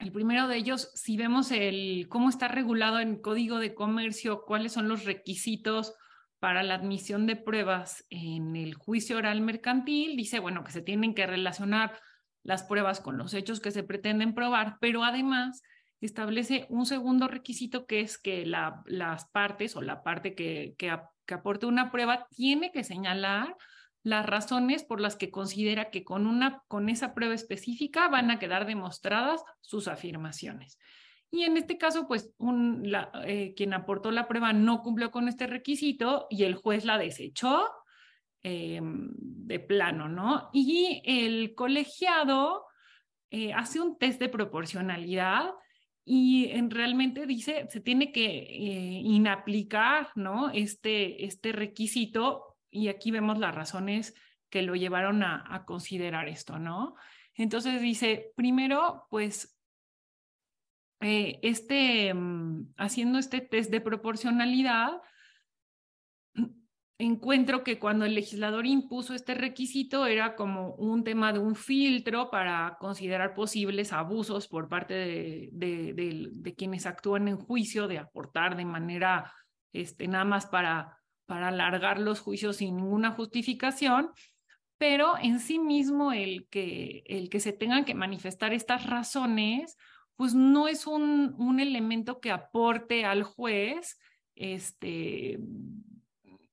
[0.00, 4.72] El primero de ellos, si vemos el cómo está regulado en Código de Comercio, cuáles
[4.72, 5.94] son los requisitos
[6.40, 11.14] para la admisión de pruebas en el juicio oral mercantil, dice, bueno, que se tienen
[11.14, 12.00] que relacionar
[12.42, 15.62] las pruebas con los hechos que se pretenden probar, pero además
[16.00, 20.90] establece un segundo requisito que es que la, las partes o la parte que, que,
[21.32, 23.56] aporte una prueba tiene que señalar
[24.02, 28.40] las razones por las que considera que con, una, con esa prueba específica van a
[28.40, 30.78] quedar demostradas sus afirmaciones.
[31.30, 32.32] Y en este caso, pues
[33.24, 37.68] eh, quien aportó la prueba no cumplió con este requisito y el juez la desechó
[38.42, 40.48] eh, de plano, ¿no?
[40.54, 42.64] Y el colegiado
[43.30, 45.50] eh, hace un test de proporcionalidad
[46.06, 50.48] y en, realmente dice, se tiene que eh, inaplicar, ¿no?
[50.50, 54.14] Este, este requisito y aquí vemos las razones
[54.48, 56.94] que lo llevaron a, considerar esto, ¿no?
[57.34, 59.60] Entonces dice, primero, pues,
[60.98, 64.92] este, mm, haciendo este test de proporcionalidad,
[67.00, 72.30] encuentro que cuando el legislador impuso este requisito era como un tema de un filtro
[72.30, 74.94] para considerar posibles abusos por parte
[75.52, 79.32] de, quienes actúan en juicio, de aportar de manera,
[79.72, 84.10] este, nada más para para alargar los juicios sin ninguna justificación,
[84.78, 89.76] pero en sí mismo el que, el que se tengan que manifestar estas razones,
[90.16, 93.96] pues no es un, un elemento que aporte al juez
[94.34, 95.38] este,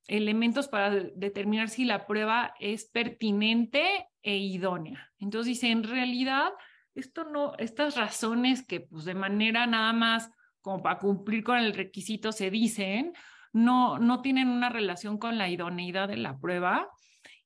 [0.08, 5.12] elementos para determinar si la prueba es pertinente e idónea.
[5.20, 6.49] Entonces dice, en realidad,
[6.95, 10.32] esto no, estas razones que pues de manera nada más
[10.62, 13.14] como para cumplir con el requisito se dicen,
[13.53, 16.89] no, no tienen una relación con la idoneidad de la prueba.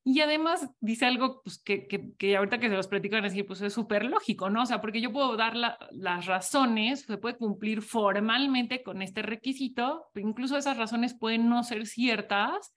[0.04, 3.46] Y además dice algo pues, que, que, ahorita que se los platico van a decir,
[3.46, 4.62] pues es súper lógico, ¿no?
[4.62, 10.08] O sea, porque yo puedo dar las razones, se puede cumplir formalmente con este requisito,
[10.12, 12.74] pero incluso esas razones pueden no ser ciertas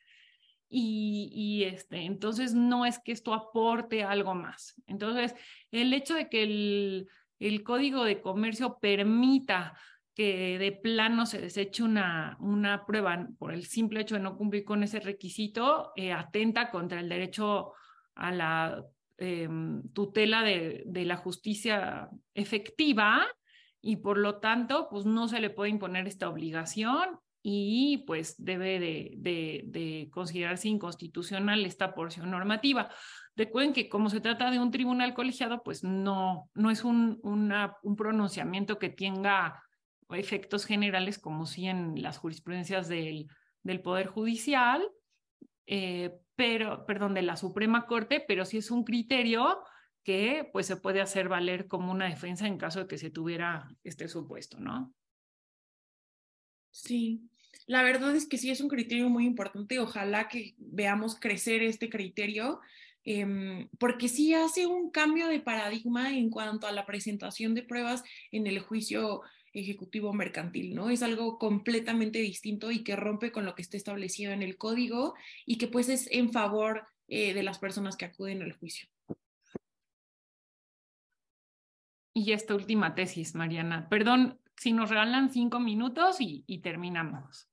[0.69, 4.75] y, y, este, entonces no es que esto aporte algo más.
[4.85, 5.33] Entonces,
[5.71, 7.07] el hecho de que el,
[7.39, 9.77] el código de comercio permita
[10.15, 14.63] que de plano se deseche una, una prueba por el simple hecho de no cumplir
[14.63, 17.73] con ese requisito, eh, atenta contra el derecho
[18.15, 18.83] a la
[19.17, 23.27] em, tutela de, de, la justicia efectiva
[23.81, 28.79] y por lo tanto, pues no se le puede imponer esta obligación y pues debe
[28.79, 32.89] de, de, de considerarse inconstitucional esta porción normativa.
[33.35, 37.95] Recuerden que como se trata de un tribunal colegiado, pues no, no es un, un
[37.97, 39.61] pronunciamiento que tenga
[40.11, 43.27] efectos generales como si en las jurisprudencias del,
[43.63, 44.87] del Poder Judicial,
[45.67, 49.59] eh, pero, perdón, de la Suprema Corte, pero sí es un criterio
[50.03, 53.67] que pues se puede hacer valer como una defensa en caso de que se tuviera
[53.83, 54.93] este supuesto, ¿no?
[56.69, 57.27] Sí,
[57.65, 59.79] la verdad es que sí es un criterio muy importante.
[59.79, 62.59] Ojalá que veamos crecer este criterio,
[63.03, 68.03] eh, porque sí hace un cambio de paradigma en cuanto a la presentación de pruebas
[68.31, 69.21] en el juicio
[69.55, 70.89] ejecutivo mercantil, ¿no?
[70.89, 75.15] Es algo completamente distinto y que rompe con lo que está establecido en el código
[75.45, 78.87] y que pues es en favor eh, de las personas que acuden al juicio.
[82.13, 83.89] Y esta última tesis, Mariana.
[83.89, 87.49] Perdón, si nos regalan cinco minutos y, y terminamos.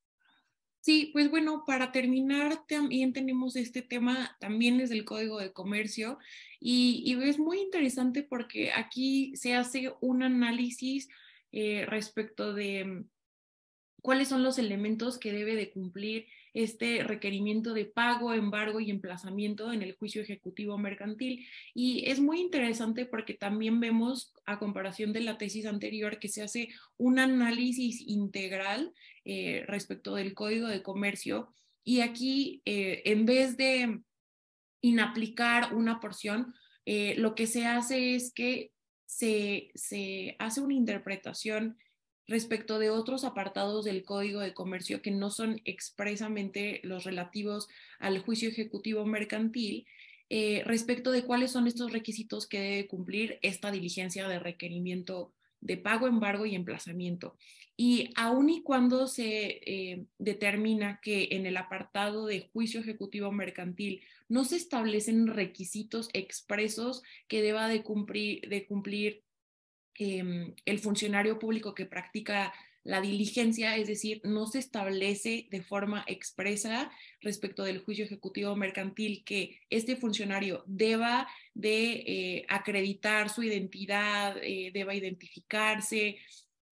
[0.82, 6.18] Sí, pues bueno, para terminar también tenemos este tema también desde el Código de Comercio
[6.58, 11.08] y, y, es muy interesante porque aquí se hace un análisis
[11.52, 13.10] eh, respecto de mm,
[14.00, 19.72] cuáles son los elementos que debe de cumplir este requerimiento de pago, embargo y emplazamiento
[19.72, 21.46] en el juicio ejecutivo mercantil.
[21.74, 26.42] Y es muy interesante porque también vemos, a comparación de la tesis anterior, que se
[26.42, 28.92] hace un análisis integral
[29.24, 31.54] eh, respecto del código de comercio.
[31.84, 34.00] Y aquí, eh, en vez de
[34.80, 38.72] inaplicar una porción, lo que se hace es que
[39.12, 41.76] se, hace una interpretación
[42.26, 48.20] respecto de otros apartados del Código de Comercio que no son expresamente los relativos al
[48.20, 49.86] juicio ejecutivo mercantil
[50.30, 55.78] eh, respecto de cuáles son estos requisitos que debe cumplir esta diligencia de requerimiento de
[55.78, 57.38] pago, embargo y emplazamiento.
[57.76, 64.02] Y aun y cuando se eh, determina que en el apartado de juicio ejecutivo mercantil
[64.28, 69.22] no se establecen requisitos expresos que deba de cumplir,
[69.94, 72.52] em, el funcionario público que practica
[72.84, 79.22] la diligencia, es decir, no se establece de forma expresa respecto del juicio ejecutivo mercantil
[79.24, 86.16] que este funcionario deba de eh, acreditar su identidad, eh, deba identificarse,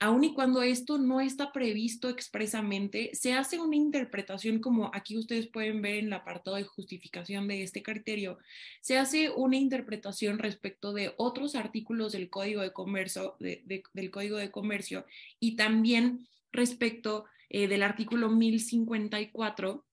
[0.01, 5.47] aun y cuando esto no está previsto expresamente, se hace una interpretación, como aquí ustedes
[5.47, 8.39] pueden ver en el apartado de justificación de este criterio,
[8.81, 14.51] se hace una interpretación respecto de otros artículos del Código de Comercio, del Código de
[14.51, 15.05] Comercio
[15.39, 19.85] y también respecto eh, del artículo 1054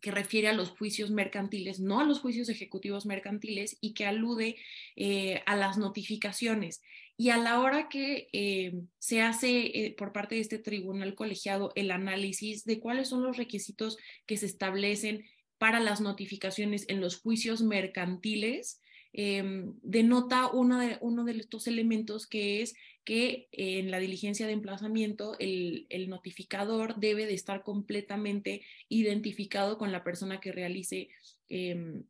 [0.00, 4.56] que refiere a los juicios mercantiles, no a los juicios ejecutivos mercantiles y que alude
[4.96, 6.82] eh, a las notificaciones.
[7.20, 11.70] Y a la hora que eh, se hace eh, por parte de este tribunal colegiado
[11.74, 15.26] el análisis de cuáles son los requisitos que se establecen
[15.58, 18.80] para las notificaciones en los juicios mercantiles,
[19.12, 22.72] em, denota uno de, uno de estos elementos que es
[23.04, 29.92] que en la diligencia de emplazamiento el, el, notificador debe de estar completamente identificado con
[29.92, 31.10] la persona que realice
[31.50, 32.00] eh,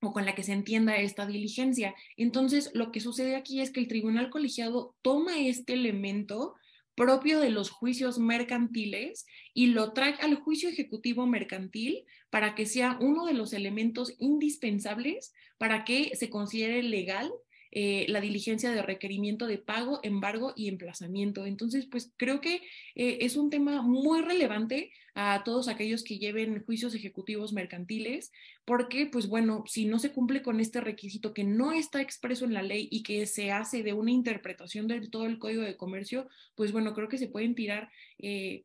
[0.00, 1.94] o con la que se entienda esta diligencia.
[2.16, 6.54] Entonces, lo que sucede aquí es que el tribunal colegiado toma este elemento
[6.94, 9.24] propio de los juicios mercantiles
[9.54, 15.32] y lo trae al juicio ejecutivo mercantil para que sea uno de los elementos indispensables
[15.58, 17.30] para que se considere legal
[17.70, 21.46] eh, la diligencia de requerimiento de pago, embargo y emplazamiento.
[21.46, 22.62] Entonces, pues creo que
[22.94, 28.30] eh, es un tema muy relevante a todos aquellos que lleven juicios ejecutivos mercantiles,
[28.64, 32.54] porque, pues bueno, si no se cumple con este requisito que no está expreso en
[32.54, 36.28] la ley y que se hace de una interpretación de todo el Código de Comercio,
[36.54, 38.64] pues bueno, creo que se pueden tirar eh,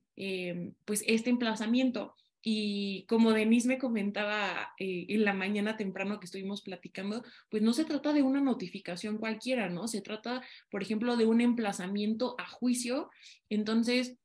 [0.86, 2.16] pues este emplazamiento.
[2.46, 7.72] Y como Denise me comentaba eh, en la mañana temprano que estuvimos platicando, pues no
[7.72, 9.88] se trata de una notificación cualquiera, ¿no?
[9.88, 13.10] Se trata, por ejemplo, de un emplazamiento a juicio.
[13.50, 14.18] Entonces,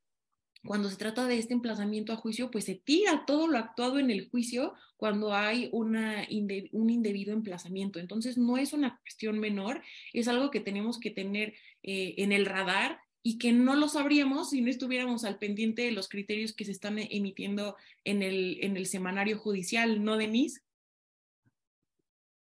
[0.64, 4.10] cuando se trata de este emplazamiento a juicio, pues se tira todo lo actuado en
[4.10, 6.26] el juicio cuando hay una
[6.72, 8.00] un indebido emplazamiento.
[8.00, 9.80] Entonces, no es una cuestión menor,
[10.12, 11.54] es algo que tenemos que tener
[11.84, 15.92] eh, en el radar y que no lo sabríamos si no estuviéramos al pendiente de
[15.92, 20.62] los criterios que se están emitiendo en el, en el semanario judicial, ¿no, Denise?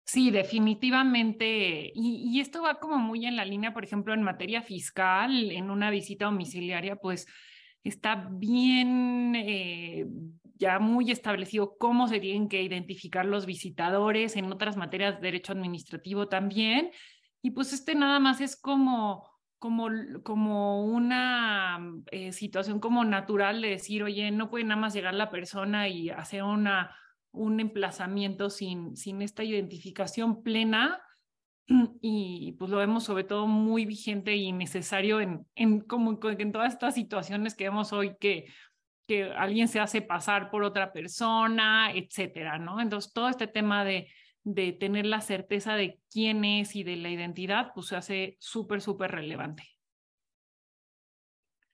[0.05, 1.91] Sí, definitivamente.
[1.93, 5.68] Y, y, esto va como muy en la línea, por ejemplo, en materia fiscal, en
[5.68, 7.26] una visita domiciliaria, pues
[7.83, 10.07] está bien eh,
[10.55, 15.55] ya muy establecido cómo se tienen que identificar los visitadores, en otras materias de derecho
[15.55, 16.93] administrativo también.
[17.43, 19.88] Y pues este nada más es como como,
[20.22, 21.80] como una
[22.11, 26.11] eh, situación como natural de decir, oye, no puede nada más llegar la persona y
[26.11, 26.96] hacer una,
[27.32, 31.02] un emplazamiento sin, sin esta identificación plena.
[32.00, 36.72] Y pues lo vemos sobre todo muy vigente y necesario en, en, como, en todas
[36.72, 38.46] estas situaciones que vemos hoy que,
[39.06, 42.80] que alguien se hace pasar por otra persona, etcétera, ¿no?
[42.80, 44.09] Entonces, todo este tema de,
[44.55, 48.80] de tener la certeza de quién es y de la identidad, pues se hace súper,
[48.80, 49.64] súper relevante.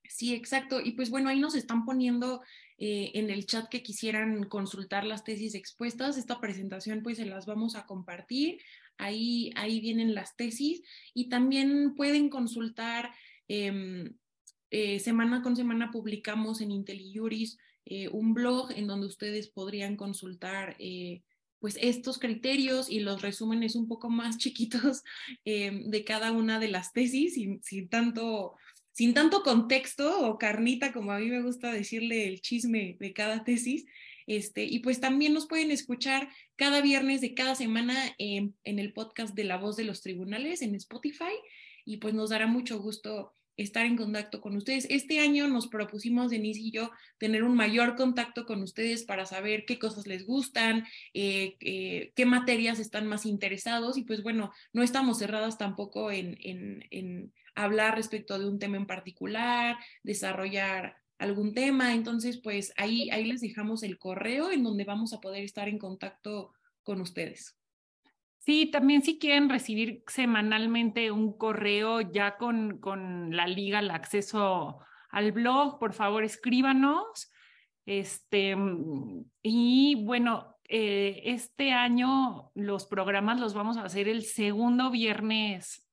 [0.08, 0.80] Sí, exacto.
[0.80, 2.42] Y pues bueno, ahí nos están poniendo
[2.78, 6.16] eh, en el chat que quisieran consultar las tesis expuestas.
[6.16, 8.60] Esta presentación pues se las vamos a compartir.
[8.98, 10.82] Ahí, ahí vienen las tesis
[11.14, 13.10] y también pueden consultar.
[13.48, 14.14] Em,
[14.70, 20.76] eh, semana con semana publicamos en IntelliJuris eh, un blog en donde ustedes podrían consultar
[21.64, 25.02] pues estos criterios y los resúmenes un poco más chiquitos
[25.46, 27.32] eh, de cada una de las tesis,
[27.62, 28.54] sin, tanto,
[28.92, 33.44] sin tanto contexto o carnita, como a mí me gusta decirle el chisme de cada
[33.44, 33.86] tesis.
[34.26, 39.34] Este, y pues también nos pueden escuchar cada viernes de cada semana en el podcast
[39.34, 41.32] de La Voz de los Tribunales en Spotify
[41.86, 44.86] y pues nos dará mucho gusto estar en contacto con ustedes.
[44.90, 49.64] Este año nos propusimos, Denise y yo, tener un mayor contacto con ustedes para saber
[49.66, 54.82] qué cosas les gustan, eh, eh, qué materias están más interesados y pues bueno, no
[54.82, 61.94] estamos cerradas tampoco en, en, hablar respecto de un tema en particular, desarrollar algún tema.
[61.94, 65.78] Entonces, pues ahí, ahí les dejamos el correo en donde vamos a poder estar en
[65.78, 66.52] contacto
[66.82, 67.56] con ustedes.
[68.44, 74.80] Sí, también si quieren recibir semanalmente un correo ya con, con la liga, el acceso
[75.08, 77.32] al blog, por favor escríbanos.
[77.86, 78.54] Este,
[79.40, 85.88] y bueno, eh, este año los programas los vamos a hacer el segundo viernes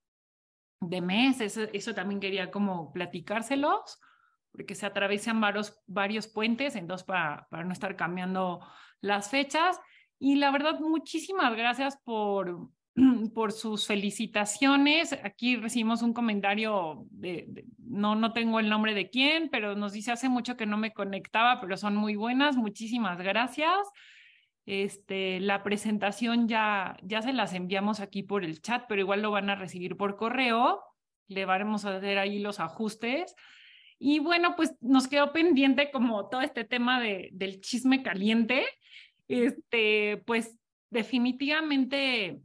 [0.80, 1.40] de mes.
[1.40, 3.98] Eso, eso también quería como platicárselos,
[4.50, 8.60] porque se atraviesan varios, varios puentes, entonces para, para no estar cambiando
[9.00, 9.80] las fechas.
[10.24, 12.68] Y la verdad, muchísimas gracias por,
[13.34, 15.12] por sus felicitaciones.
[15.24, 20.12] Aquí recibimos un comentario de, no, no tengo el nombre de quién, pero nos dice
[20.12, 22.56] hace mucho que no me conectaba, pero son muy buenas.
[22.56, 23.76] Muchísimas gracias.
[24.64, 29.32] Este, la presentación ya, ya se las enviamos aquí por el chat, pero igual lo
[29.32, 30.84] van a recibir por correo.
[31.26, 33.34] Le vamos a hacer ahí los ajustes.
[33.98, 38.66] Y bueno, pues nos quedó pendiente como todo este tema de, del chisme caliente.
[39.32, 40.58] Este, pues
[40.90, 42.42] definitivamente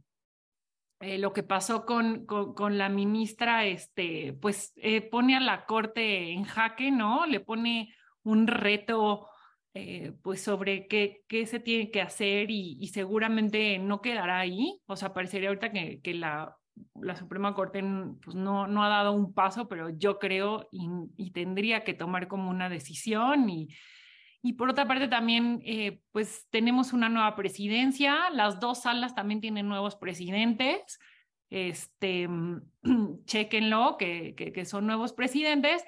[1.00, 6.32] eh, lo que pasó con, con, la ministra, este, pues eh, pone a la corte
[6.32, 7.26] en jaque, ¿no?
[7.26, 9.28] Le pone un reto,
[9.74, 14.80] eh, pues sobre qué, qué se tiene que hacer y, seguramente no quedará ahí.
[14.86, 16.56] O sea, parecería ahorita que, que la,
[16.94, 17.84] la Suprema Corte
[18.24, 20.88] pues no, no ha dado un paso, pero yo creo y,
[21.18, 23.68] y tendría que tomar como una decisión y
[24.42, 29.40] y por otra parte también, eh, pues tenemos una nueva presidencia, las dos salas también
[29.40, 30.98] tienen nuevos presidentes,
[31.50, 32.28] este,
[33.24, 35.84] chequenlo, que, que, son nuevos presidentes.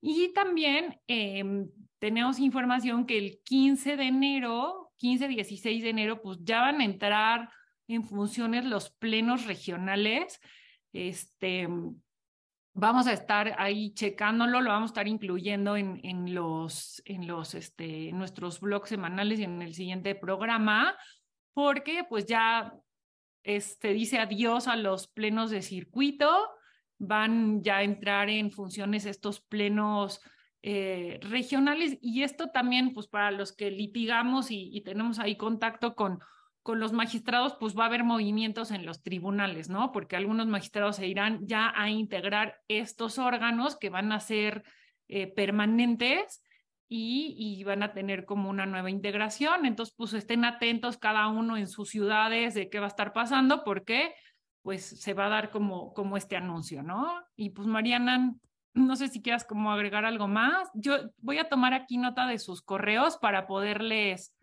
[0.00, 6.60] Y también em, tenemos información que el 15 de enero, 15-16 de enero, pues ya
[6.60, 7.48] van a entrar
[7.88, 10.40] en funciones los plenos regionales.
[10.92, 11.68] Este,
[12.74, 17.54] vamos a estar ahí checándolo, lo vamos a estar incluyendo en, en los, en los,
[17.54, 20.96] este, nuestros blogs semanales y en el siguiente programa,
[21.54, 22.74] porque pues ya
[23.44, 26.50] este, dice adiós a los plenos de circuito,
[26.98, 30.20] van ya a entrar en funciones estos plenos
[30.62, 36.20] eh, regionales y esto también pues para los que litigamos y tenemos ahí contacto con
[36.64, 39.92] con los magistrados, pues va a haber movimientos en los tribunales, ¿no?
[39.92, 44.64] Porque algunos magistrados se irán ya a integrar estos órganos que van a ser
[45.06, 46.42] eh, permanentes
[46.88, 49.66] y, van a tener como una nueva integración.
[49.66, 53.62] Entonces, pues estén atentos cada uno en sus ciudades de qué va a estar pasando,
[53.62, 54.14] porque
[54.62, 57.12] pues se va a dar como, como este anuncio, ¿no?
[57.36, 58.32] Y pues Mariana,
[58.72, 60.70] no sé si quieras como agregar algo más.
[60.72, 64.34] Yo voy a tomar aquí nota de sus correos para poderles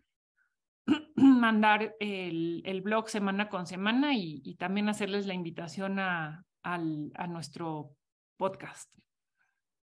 [1.16, 7.96] mandar el, el, blog semana con semana y, también hacerles la invitación a, a nuestro
[8.36, 8.92] podcast.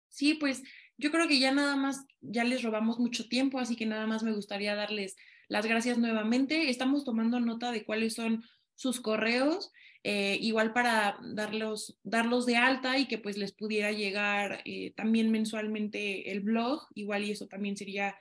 [0.10, 0.64] Sí, pues
[0.98, 4.24] yo creo que ya nada más, ya les robamos mucho tiempo, así que nada más
[4.24, 5.16] me gustaría darles
[5.48, 6.70] las gracias nuevamente.
[6.70, 8.44] Estamos tomando nota de cuáles son
[8.76, 9.72] sus correos,
[10.04, 15.32] eh, igual para darlos, darlos de alta y que pues les pudiera llegar eh, también
[15.32, 18.16] mensualmente el blog, igual y eso también sería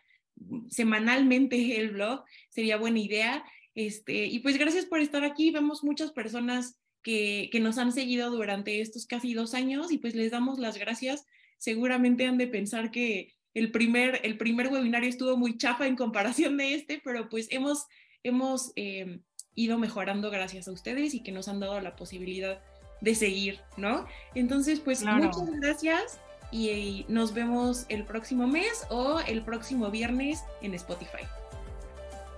[0.70, 3.44] semanalmente el blog, sería buena idea.
[3.74, 5.50] Este, y pues gracias por estar aquí.
[5.50, 10.14] Vemos muchas personas que, que, nos han seguido durante estos casi dos años y pues
[10.14, 11.26] les damos las gracias.
[11.58, 16.56] Seguramente han de pensar que el primer, el primer webinario estuvo muy chafa en comparación
[16.56, 17.86] de este, pero pues hemos,
[18.22, 19.20] hemos eh,
[19.54, 22.62] ido mejorando gracias a ustedes y que nos han dado la posibilidad
[23.00, 24.06] de seguir, ¿no?
[24.34, 26.20] Entonces, pues muchas gracias
[26.50, 31.24] y nos vemos el próximo mes o el próximo viernes en Spotify.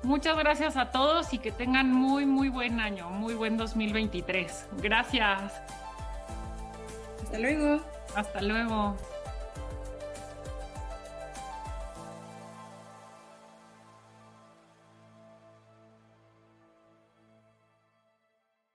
[0.02, 4.66] Muchas gracias a todos y que tengan muy, muy buen año, muy buen 2023.
[4.82, 5.52] Gracias.
[7.22, 7.80] Hasta luego.
[8.16, 8.96] Hasta luego.